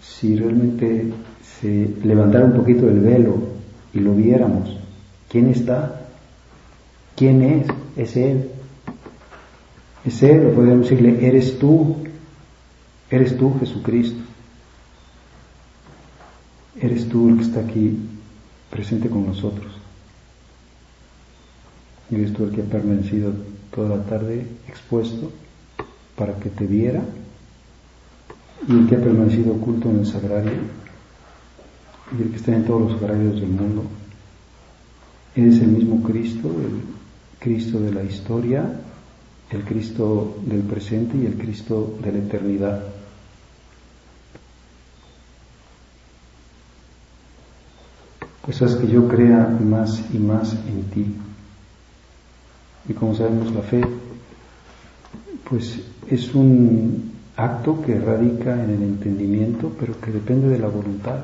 Si 0.00 0.36
realmente 0.36 1.12
se 1.60 1.94
levantara 2.04 2.44
un 2.44 2.54
poquito 2.54 2.88
el 2.88 3.00
velo 3.00 3.36
y 3.94 4.00
lo 4.00 4.14
viéramos, 4.14 4.76
¿quién 5.28 5.48
está? 5.48 6.02
¿Quién 7.16 7.42
es? 7.42 7.66
Es 7.96 8.16
Él. 8.16 8.57
Es 10.04 10.22
Él, 10.22 10.46
o 10.46 10.54
podemos 10.54 10.88
decirle, 10.88 11.26
eres 11.26 11.58
tú, 11.58 11.96
eres 13.10 13.36
tú 13.36 13.58
Jesucristo. 13.58 14.22
Eres 16.80 17.08
tú 17.08 17.28
el 17.28 17.36
que 17.36 17.42
está 17.42 17.60
aquí 17.60 17.98
presente 18.70 19.08
con 19.08 19.26
nosotros. 19.26 19.72
Eres 22.10 22.32
tú 22.32 22.44
el 22.44 22.52
que 22.52 22.62
ha 22.62 22.64
permanecido 22.64 23.32
toda 23.74 23.96
la 23.96 24.04
tarde 24.04 24.46
expuesto 24.68 25.32
para 26.16 26.34
que 26.38 26.50
te 26.50 26.66
viera 26.66 27.02
y 28.66 28.72
el 28.72 28.88
que 28.88 28.96
ha 28.96 29.00
permanecido 29.00 29.54
oculto 29.54 29.90
en 29.90 30.00
el 30.00 30.06
sagrario 30.06 30.52
y 32.16 32.22
el 32.22 32.30
que 32.30 32.36
está 32.36 32.54
en 32.54 32.64
todos 32.64 32.92
los 32.92 33.00
sagrarios 33.00 33.40
del 33.40 33.50
mundo. 33.50 33.84
Eres 35.34 35.60
el 35.60 35.68
mismo 35.68 36.02
Cristo, 36.02 36.48
el 36.48 36.82
Cristo 37.38 37.80
de 37.80 37.92
la 37.92 38.04
historia, 38.04 38.80
el 39.50 39.64
Cristo 39.64 40.36
del 40.44 40.60
presente 40.60 41.16
y 41.16 41.26
el 41.26 41.36
Cristo 41.38 41.96
de 42.02 42.12
la 42.12 42.18
eternidad. 42.18 42.82
Pues 48.42 48.62
haz 48.62 48.76
que 48.76 48.88
yo 48.88 49.08
crea 49.08 49.58
más 49.60 50.02
y 50.12 50.18
más 50.18 50.52
en 50.52 50.82
ti. 50.90 51.06
Y 52.88 52.92
como 52.94 53.14
sabemos, 53.14 53.52
la 53.52 53.60
fe, 53.62 53.82
pues 55.48 55.80
es 56.08 56.34
un 56.34 57.12
acto 57.36 57.82
que 57.82 57.98
radica 57.98 58.54
en 58.54 58.70
el 58.70 58.82
entendimiento, 58.82 59.70
pero 59.78 60.00
que 60.00 60.10
depende 60.10 60.48
de 60.48 60.58
la 60.58 60.68
voluntad. 60.68 61.20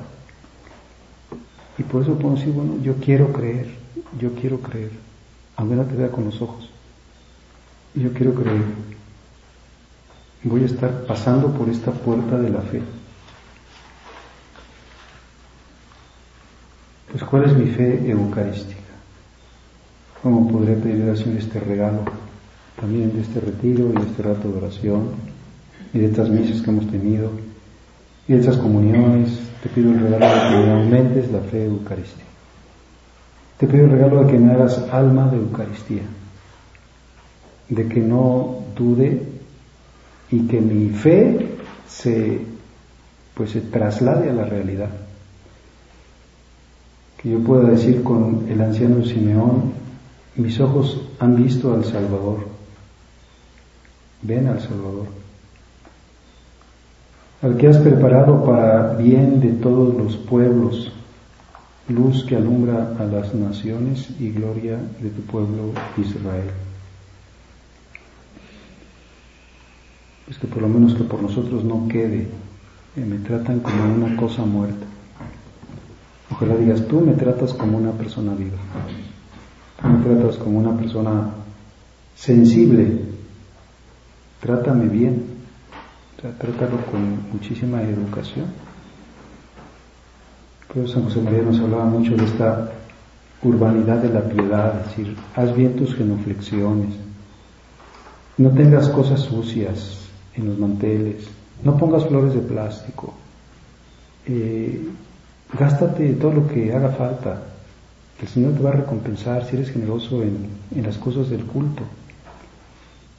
Y 1.78 1.82
por 1.82 2.02
eso 2.02 2.14
podemos 2.14 2.40
decir, 2.40 2.54
bueno, 2.54 2.82
yo 2.82 2.96
quiero 2.96 3.32
creer, 3.32 3.68
yo 4.20 4.34
quiero 4.34 4.60
creer, 4.60 4.90
aunque 5.56 5.74
no 5.74 5.84
te 5.84 5.96
vea 5.96 6.10
con 6.10 6.26
los 6.26 6.40
ojos. 6.40 6.73
Yo 7.94 8.12
quiero 8.12 8.34
creer. 8.34 8.62
Voy 10.42 10.62
a 10.62 10.66
estar 10.66 11.06
pasando 11.06 11.52
por 11.52 11.68
esta 11.68 11.92
puerta 11.92 12.36
de 12.38 12.50
la 12.50 12.60
fe. 12.60 12.82
Pues 17.12 17.22
¿cuál 17.22 17.44
es 17.44 17.56
mi 17.56 17.66
fe 17.66 18.10
eucarística? 18.10 18.80
¿Cómo 20.22 20.50
podré 20.50 20.74
pedir 20.74 21.08
al 21.08 21.16
Señor 21.16 21.38
este 21.38 21.60
regalo 21.60 22.02
también 22.80 23.14
de 23.14 23.20
este 23.20 23.38
retiro 23.38 23.88
y 23.90 23.92
de 23.92 24.10
este 24.10 24.22
rato 24.24 24.48
de 24.48 24.56
oración 24.58 25.10
y 25.92 25.98
de 26.00 26.06
estas 26.06 26.28
misas 26.28 26.62
que 26.62 26.70
hemos 26.70 26.90
tenido 26.90 27.30
y 28.26 28.32
de 28.32 28.40
estas 28.40 28.56
comuniones? 28.56 29.38
Te 29.62 29.68
pido 29.68 29.92
el 29.92 30.00
regalo 30.00 30.26
de 30.26 30.50
que 30.50 30.66
me 30.66 30.72
aumentes 30.72 31.30
la 31.30 31.40
fe 31.42 31.66
eucarística. 31.66 32.24
Te 33.58 33.68
pido 33.68 33.84
el 33.84 33.92
regalo 33.92 34.24
de 34.24 34.32
que 34.32 34.38
me 34.40 34.52
hagas 34.52 34.78
alma 34.90 35.28
de 35.28 35.36
Eucaristía 35.36 36.02
de 37.68 37.88
que 37.88 38.00
no 38.00 38.58
dude 38.76 39.22
y 40.30 40.46
que 40.46 40.60
mi 40.60 40.90
fe 40.90 41.56
se 41.88 42.40
pues 43.34 43.50
se 43.50 43.60
traslade 43.60 44.30
a 44.30 44.32
la 44.32 44.44
realidad. 44.44 44.90
Que 47.20 47.30
yo 47.30 47.40
pueda 47.40 47.68
decir 47.68 48.02
con 48.02 48.46
el 48.48 48.60
anciano 48.60 49.04
Simeón, 49.04 49.72
mis 50.36 50.60
ojos 50.60 51.00
han 51.18 51.36
visto 51.36 51.74
al 51.74 51.84
Salvador. 51.84 52.46
Ven 54.22 54.46
al 54.46 54.60
Salvador. 54.60 55.06
Al 57.42 57.56
que 57.56 57.68
has 57.68 57.78
preparado 57.78 58.44
para 58.44 58.94
bien 58.94 59.40
de 59.40 59.50
todos 59.52 59.94
los 59.94 60.16
pueblos, 60.16 60.92
luz 61.88 62.24
que 62.24 62.36
alumbra 62.36 62.94
a 62.98 63.04
las 63.04 63.34
naciones 63.34 64.08
y 64.18 64.30
gloria 64.30 64.78
de 65.00 65.10
tu 65.10 65.20
pueblo 65.22 65.72
Israel. 65.98 66.50
Pues 70.26 70.38
que 70.38 70.46
por 70.46 70.62
lo 70.62 70.68
menos 70.68 70.94
que 70.94 71.04
por 71.04 71.22
nosotros 71.22 71.64
no 71.64 71.86
quede, 71.88 72.28
eh, 72.96 73.04
me 73.04 73.18
tratan 73.18 73.60
como 73.60 73.94
una 73.94 74.16
cosa 74.16 74.42
muerta. 74.44 74.86
Ojalá 76.30 76.56
digas, 76.56 76.86
tú 76.88 77.00
me 77.00 77.12
tratas 77.12 77.52
como 77.52 77.78
una 77.78 77.92
persona 77.92 78.34
viva, 78.34 78.56
tú 79.80 79.88
me 79.88 80.04
tratas 80.04 80.36
como 80.36 80.58
una 80.58 80.76
persona 80.76 81.30
sensible, 82.16 83.00
trátame 84.40 84.86
bien, 84.88 85.24
trátalo 86.16 86.78
con 86.90 87.30
muchísima 87.32 87.82
educación. 87.82 88.46
Pero 90.72 90.88
San 90.88 91.04
José 91.04 91.20
María 91.20 91.42
nos 91.42 91.60
hablaba 91.60 91.84
mucho 91.84 92.16
de 92.16 92.24
esta 92.24 92.72
urbanidad 93.42 93.98
de 93.98 94.08
la 94.08 94.22
piedad, 94.22 94.80
es 94.80 94.88
decir, 94.88 95.16
haz 95.36 95.54
bien 95.54 95.76
tus 95.76 95.94
genuflexiones, 95.94 96.94
no 98.38 98.50
tengas 98.50 98.88
cosas 98.88 99.20
sucias, 99.20 100.03
en 100.36 100.46
los 100.46 100.58
manteles, 100.58 101.28
no 101.62 101.76
pongas 101.76 102.06
flores 102.06 102.34
de 102.34 102.40
plástico, 102.40 103.14
eh, 104.26 104.88
gástate 105.58 106.14
todo 106.14 106.32
lo 106.32 106.48
que 106.48 106.72
haga 106.72 106.90
falta, 106.90 107.42
el 108.20 108.28
Señor 108.28 108.54
te 108.54 108.62
va 108.62 108.70
a 108.70 108.74
recompensar 108.74 109.44
si 109.44 109.56
eres 109.56 109.70
generoso 109.70 110.22
en, 110.22 110.82
las 110.82 110.96
cosas 110.98 111.28
del 111.30 111.44
culto. 111.44 111.82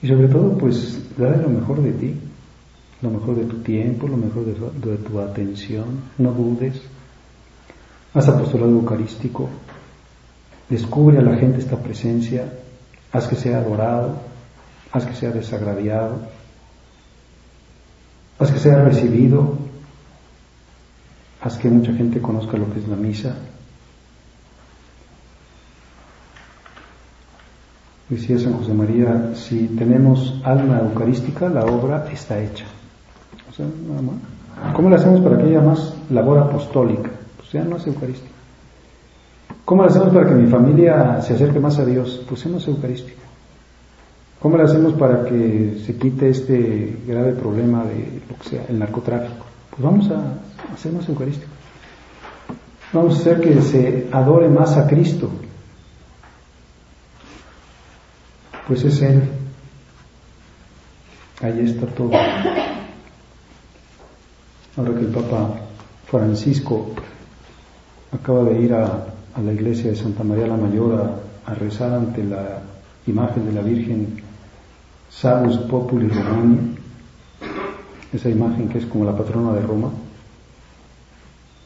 Y 0.01 0.07
sobre 0.07 0.27
todo, 0.27 0.57
pues, 0.57 0.99
dale 1.17 1.37
lo 1.37 1.49
mejor 1.49 1.81
de 1.81 1.91
ti, 1.91 2.15
lo 3.01 3.09
mejor 3.09 3.35
de 3.35 3.45
tu 3.45 3.57
tiempo, 3.57 4.07
lo 4.07 4.17
mejor 4.17 4.45
de, 4.45 4.53
de 4.89 4.97
tu 4.97 5.19
atención, 5.19 5.85
no 6.17 6.31
dudes. 6.31 6.81
Haz 8.13 8.29
apostolado 8.29 8.71
eucarístico, 8.71 9.49
descubre 10.69 11.17
a 11.17 11.21
la 11.21 11.35
gente 11.35 11.59
esta 11.59 11.77
presencia, 11.77 12.53
haz 13.11 13.27
que 13.27 13.35
sea 13.35 13.57
adorado, 13.57 14.15
haz 14.91 15.05
que 15.05 15.15
sea 15.15 15.31
desagraviado, 15.31 16.19
haz 18.39 18.51
que 18.51 18.59
sea 18.59 18.83
recibido, 18.83 19.57
haz 21.41 21.57
que 21.57 21.69
mucha 21.69 21.93
gente 21.93 22.21
conozca 22.21 22.57
lo 22.57 22.71
que 22.73 22.79
es 22.79 22.87
la 22.87 22.95
misa. 22.95 23.35
Decía 28.09 28.37
San 28.37 28.53
José 28.53 28.73
María, 28.73 29.31
si 29.33 29.67
tenemos 29.69 30.39
alma 30.43 30.79
eucarística, 30.79 31.49
la 31.49 31.65
obra 31.65 32.07
está 32.11 32.39
hecha. 32.39 32.65
O 33.49 33.53
sea, 33.53 33.65
nada 33.87 34.01
más. 34.01 34.73
¿Cómo 34.75 34.89
le 34.89 34.95
hacemos 34.95 35.21
para 35.21 35.37
que 35.37 35.45
haya 35.45 35.61
más 35.61 35.93
labor 36.11 36.37
apostólica? 36.37 37.09
Pues 37.37 37.51
ya 37.51 37.63
no 37.63 37.77
es 37.77 37.87
eucarística. 37.87 38.29
¿Cómo 39.65 39.81
le 39.81 39.89
hacemos 39.89 40.13
para 40.13 40.27
que 40.27 40.35
mi 40.35 40.49
familia 40.49 41.19
se 41.21 41.33
acerque 41.33 41.59
más 41.59 41.79
a 41.79 41.85
Dios? 41.85 42.23
Pues 42.29 42.43
ya 42.43 42.51
no 42.51 42.57
es 42.57 42.67
eucarística. 42.67 43.14
¿Cómo 44.39 44.57
le 44.57 44.63
hacemos 44.63 44.93
para 44.93 45.25
que 45.25 45.81
se 45.85 45.95
quite 45.97 46.29
este 46.29 46.97
grave 47.07 47.31
problema 47.33 47.83
de 47.83 48.21
lo 48.29 48.37
que 48.37 48.49
sea, 48.49 48.65
el 48.69 48.77
narcotráfico? 48.77 49.45
Pues 49.69 49.81
vamos 49.81 50.09
a 50.11 50.73
hacer 50.73 50.91
más 50.93 51.07
eucarístico. 51.09 51.51
Vamos 52.93 53.15
a 53.15 53.19
hacer 53.21 53.41
que 53.41 53.61
se 53.61 54.07
adore 54.11 54.49
más 54.49 54.77
a 54.77 54.87
Cristo. 54.87 55.29
Pues 58.67 58.83
es 58.83 59.01
Él. 59.01 59.23
Ahí 61.41 61.59
está 61.61 61.87
todo. 61.87 62.11
Ahora 64.77 64.93
que 64.93 64.99
el 64.99 65.07
Papa 65.07 65.55
Francisco 66.07 66.91
acaba 68.11 68.43
de 68.43 68.61
ir 68.61 68.73
a, 68.73 69.07
la 69.43 69.51
iglesia 69.51 69.89
de 69.89 69.95
Santa 69.97 70.23
María 70.23 70.47
la 70.47 70.55
Mayor 70.55 71.19
a 71.45 71.53
rezar 71.53 71.93
ante 71.93 72.23
la 72.23 72.61
imagen 73.07 73.45
de 73.45 73.51
la 73.51 73.61
Virgen 73.61 74.24
Salus 75.15 75.57
Populi 75.69 76.09
Romani, 76.09 76.75
esa 78.11 78.29
imagen 78.29 78.67
que 78.67 78.79
es 78.79 78.85
como 78.85 79.05
la 79.05 79.15
patrona 79.15 79.53
de 79.53 79.61
Roma, 79.61 79.89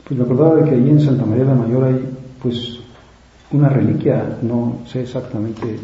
pues 0.03 0.19
me 0.19 0.23
acordaba 0.23 0.55
de 0.57 0.69
que 0.69 0.75
allí 0.75 0.89
en 0.91 1.01
Santa 1.01 1.25
María 1.25 1.45
la 1.45 1.55
Mayor 1.55 1.83
hay 1.83 2.09
pues 2.41 2.79
una 3.51 3.69
reliquia, 3.69 4.37
no 4.43 4.81
sé 4.85 5.01
exactamente 5.01 5.79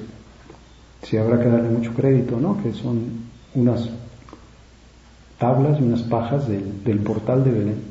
si 1.01 1.17
habrá 1.17 1.39
que 1.39 1.49
darle 1.49 1.69
mucho 1.69 1.91
crédito, 1.93 2.39
¿no? 2.39 2.61
Que 2.61 2.71
son 2.71 3.25
unas 3.55 3.89
tablas 5.39 5.79
y 5.79 5.83
unas 5.83 6.03
pajas 6.03 6.47
del, 6.47 6.83
del 6.83 6.99
portal 6.99 7.43
de 7.43 7.51
Belén. 7.51 7.81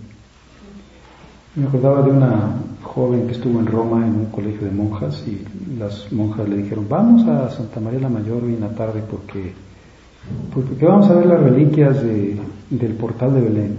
Me 1.56 1.66
acordaba 1.66 2.02
de 2.02 2.10
una 2.10 2.56
joven 2.85 3.27
que 3.27 3.33
estuvo 3.33 3.59
en 3.59 3.66
Roma 3.66 4.07
en 4.07 4.14
un 4.14 4.27
colegio 4.27 4.66
de 4.66 4.70
monjas 4.70 5.25
y 5.27 5.42
las 5.79 6.12
monjas 6.12 6.49
le 6.49 6.59
dijeron, 6.59 6.87
vamos 6.88 7.27
a 7.27 7.51
Santa 7.51 7.81
María 7.81 8.01
la 8.01 8.09
Mayor 8.09 8.44
hoy 8.44 8.55
en 8.55 8.61
la 8.61 8.75
tarde 8.75 9.03
porque, 9.11 9.53
porque 10.53 10.85
vamos 10.85 11.09
a 11.11 11.14
ver 11.14 11.27
las 11.27 11.40
reliquias 11.40 12.03
del 12.03 12.92
portal 12.92 13.35
de 13.35 13.40
Belén. 13.40 13.77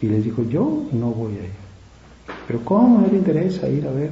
Y 0.00 0.06
les 0.06 0.24
dijo, 0.24 0.44
yo 0.44 0.84
no 0.92 1.10
voy 1.10 1.32
a 1.32 1.44
ir. 1.44 1.58
Pero 2.46 2.60
¿cómo? 2.64 3.00
¿No 3.00 3.08
le 3.08 3.18
interesa 3.18 3.68
ir 3.68 3.86
a 3.86 3.90
ver? 3.90 4.10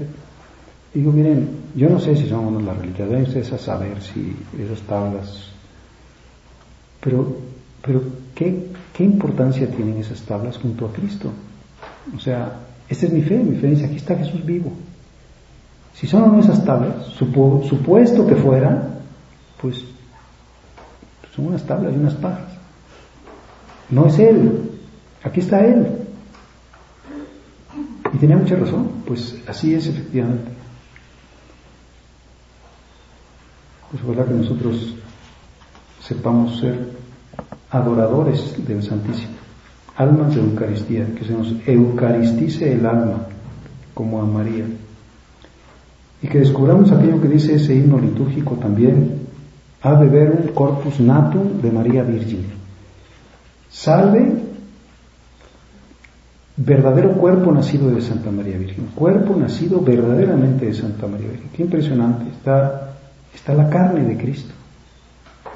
digo, 0.96 1.12
miren, 1.12 1.48
yo 1.74 1.90
no 1.90 2.00
sé 2.00 2.16
si 2.16 2.26
son 2.26 2.64
las 2.64 2.78
reliquias, 2.78 3.08
deben 3.08 3.24
ustedes 3.24 3.52
a 3.52 3.58
saber 3.58 4.00
si 4.00 4.34
esas 4.58 4.80
tablas. 4.82 5.50
Pero, 7.00 7.36
pero 7.82 8.02
¿qué, 8.34 8.68
¿qué 8.94 9.04
importancia 9.04 9.70
tienen 9.70 9.98
esas 9.98 10.22
tablas 10.22 10.56
junto 10.56 10.86
a 10.86 10.92
Cristo? 10.92 11.30
O 12.14 12.20
sea, 12.20 12.60
esta 12.88 13.06
es 13.06 13.12
mi 13.12 13.22
fe, 13.22 13.38
mi 13.38 13.56
fe 13.56 13.68
dice, 13.68 13.86
aquí 13.86 13.96
está 13.96 14.16
Jesús 14.16 14.44
vivo. 14.44 14.72
Si 15.94 16.06
son 16.06 16.38
esas 16.38 16.64
tablas, 16.64 17.06
supuesto 17.06 18.26
que 18.26 18.36
fueran, 18.36 18.96
pues 19.60 19.82
son 21.34 21.46
unas 21.48 21.64
tablas 21.64 21.94
y 21.94 21.96
unas 21.96 22.14
pajas. 22.14 22.52
No 23.90 24.06
es 24.06 24.18
Él, 24.18 24.70
aquí 25.22 25.40
está 25.40 25.64
Él. 25.64 25.86
Y 28.12 28.18
tenía 28.18 28.36
mucha 28.36 28.56
razón, 28.56 28.88
pues 29.06 29.36
así 29.46 29.74
es 29.74 29.86
efectivamente. 29.86 30.50
Pues 33.90 34.02
ojalá 34.04 34.26
que 34.26 34.34
nosotros 34.34 34.94
sepamos 36.02 36.60
ser 36.60 36.90
adoradores 37.70 38.66
del 38.66 38.82
Santísimo 38.82 39.45
almas 39.96 40.34
de 40.34 40.40
Eucaristía, 40.40 41.06
que 41.14 41.24
se 41.24 41.32
nos 41.32 41.54
eucaristice 41.66 42.72
el 42.72 42.84
alma 42.84 43.26
como 43.94 44.20
a 44.20 44.26
María. 44.26 44.64
Y 46.22 46.28
que 46.28 46.38
descubramos 46.38 46.92
aquello 46.92 47.20
que 47.20 47.28
dice 47.28 47.54
ese 47.54 47.74
himno 47.74 47.98
litúrgico 47.98 48.54
también, 48.54 49.26
ha 49.82 49.94
de 49.94 50.08
ver 50.08 50.30
un 50.30 50.48
corpus 50.48 51.00
natum 51.00 51.60
de 51.62 51.70
María 51.70 52.02
Virgen. 52.02 52.44
Salve 53.70 54.34
verdadero 56.56 57.12
cuerpo 57.12 57.52
nacido 57.52 57.90
de 57.90 58.00
Santa 58.00 58.30
María 58.30 58.56
Virgen, 58.56 58.86
cuerpo 58.94 59.36
nacido 59.36 59.80
verdaderamente 59.80 60.66
de 60.66 60.74
Santa 60.74 61.06
María 61.06 61.28
Virgen. 61.28 61.50
Qué 61.54 61.62
impresionante, 61.62 62.30
está, 62.30 62.96
está 63.34 63.54
la 63.54 63.68
carne 63.68 64.04
de 64.04 64.16
Cristo. 64.16 64.54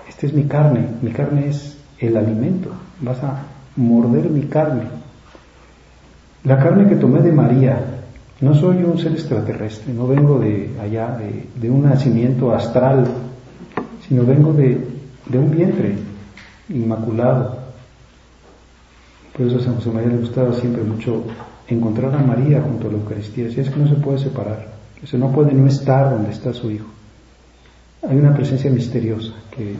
Esta 0.08 0.26
es 0.26 0.34
mi 0.34 0.44
carne, 0.44 0.86
mi 1.00 1.10
carne 1.10 1.48
es 1.48 1.78
el 1.98 2.16
alimento. 2.16 2.70
Vas 3.00 3.22
a 3.22 3.42
morder 3.80 4.30
mi 4.30 4.42
carne. 4.42 4.84
La 6.44 6.58
carne 6.58 6.88
que 6.88 6.96
tomé 6.96 7.20
de 7.20 7.32
María, 7.32 7.78
no 8.40 8.54
soy 8.54 8.82
un 8.82 8.98
ser 8.98 9.12
extraterrestre, 9.12 9.92
no 9.92 10.06
vengo 10.06 10.38
de 10.38 10.70
allá, 10.80 11.18
de, 11.56 11.70
un 11.70 11.82
nacimiento 11.82 12.52
astral, 12.52 13.06
sino 14.06 14.24
vengo 14.24 14.52
de, 14.52 14.86
de, 15.26 15.38
un 15.38 15.50
vientre 15.50 15.94
inmaculado. 16.70 17.58
Por 19.36 19.46
eso 19.46 19.58
a 19.58 19.60
San 19.60 19.74
José 19.74 19.90
María 19.90 20.08
le 20.08 20.18
gustaba 20.18 20.54
siempre 20.54 20.82
mucho 20.82 21.24
encontrar 21.68 22.14
a 22.14 22.18
María 22.18 22.62
junto 22.62 22.88
a 22.88 22.92
la 22.92 22.98
Eucaristía. 22.98 23.44
Decía, 23.44 23.62
es 23.62 23.70
que 23.70 23.80
no 23.80 23.88
se 23.88 23.96
puede 23.96 24.18
separar, 24.18 24.68
eso 25.02 25.18
no 25.18 25.30
puede 25.30 25.52
no 25.52 25.66
estar 25.66 26.10
donde 26.10 26.30
está 26.30 26.52
su 26.54 26.70
Hijo. 26.70 26.88
Hay 28.08 28.16
una 28.16 28.34
presencia 28.34 28.70
misteriosa 28.70 29.32
que 29.50 29.76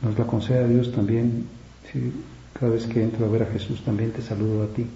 nos 0.00 0.16
la 0.16 0.24
concede 0.24 0.60
a 0.60 0.68
Dios 0.68 0.92
también. 0.92 1.46
Cada 2.62 2.74
vez 2.74 2.86
que 2.86 3.02
entro 3.02 3.26
a 3.26 3.28
ver 3.28 3.42
a 3.42 3.46
Jesús 3.46 3.82
también 3.84 4.12
te 4.12 4.22
saludo 4.22 4.62
a 4.62 4.66
ti. 4.68 4.86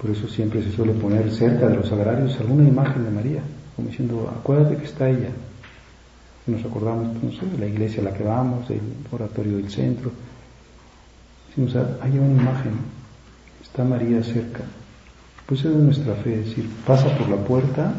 Por 0.00 0.08
eso 0.08 0.28
siempre 0.28 0.62
se 0.62 0.70
suele 0.70 0.92
poner 0.92 1.28
cerca 1.32 1.66
de 1.66 1.74
los 1.74 1.88
sagrarios 1.88 2.38
alguna 2.38 2.68
imagen 2.68 3.02
de 3.02 3.10
María, 3.10 3.42
como 3.74 3.88
diciendo, 3.88 4.32
acuérdate 4.32 4.76
que 4.76 4.84
está 4.84 5.10
ella. 5.10 5.30
Nos 6.46 6.64
acordamos, 6.64 7.20
no 7.20 7.32
sé, 7.32 7.46
de 7.46 7.58
la 7.58 7.66
iglesia 7.66 8.00
a 8.00 8.04
la 8.04 8.14
que 8.14 8.22
vamos, 8.22 8.68
del 8.68 8.80
oratorio 9.10 9.56
del 9.56 9.68
centro. 9.68 10.12
Decimos, 11.48 11.74
hay 12.00 12.16
una 12.16 12.42
imagen, 12.42 12.74
está 13.60 13.82
María 13.82 14.22
cerca. 14.22 14.62
Pues 15.46 15.64
es 15.64 15.74
nuestra 15.74 16.14
fe, 16.14 16.42
es 16.42 16.50
decir, 16.50 16.70
pasa 16.86 17.08
por 17.18 17.28
la 17.28 17.38
puerta, 17.38 17.92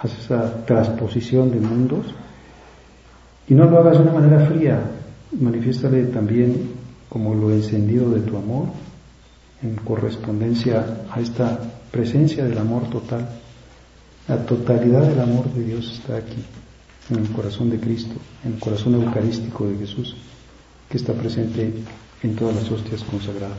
haz 0.00 0.18
esa 0.18 0.66
transposición 0.66 1.52
de 1.52 1.60
mundos 1.60 2.06
y 3.46 3.54
no 3.54 3.66
lo 3.66 3.78
hagas 3.78 3.98
de 3.98 4.02
una 4.02 4.14
manera 4.14 4.46
fría, 4.46 4.82
manifiéstale 5.40 6.04
también 6.04 6.70
como 7.08 7.34
lo 7.34 7.50
encendido 7.50 8.10
de 8.10 8.20
tu 8.20 8.36
amor 8.36 8.68
en 9.62 9.76
correspondencia 9.76 11.04
a 11.10 11.20
esta 11.20 11.58
presencia 11.90 12.44
del 12.44 12.58
amor 12.58 12.88
total. 12.90 13.28
La 14.28 14.44
totalidad 14.44 15.02
del 15.02 15.20
amor 15.20 15.52
de 15.52 15.64
Dios 15.64 15.92
está 15.92 16.16
aquí, 16.16 16.42
en 17.10 17.18
el 17.18 17.28
corazón 17.30 17.70
de 17.70 17.78
Cristo, 17.78 18.14
en 18.44 18.54
el 18.54 18.58
corazón 18.58 18.94
eucarístico 18.94 19.66
de 19.68 19.78
Jesús, 19.78 20.16
que 20.88 20.96
está 20.96 21.12
presente 21.12 21.72
en 22.22 22.36
todas 22.36 22.56
las 22.56 22.70
hostias 22.70 23.02
consagradas. 23.04 23.58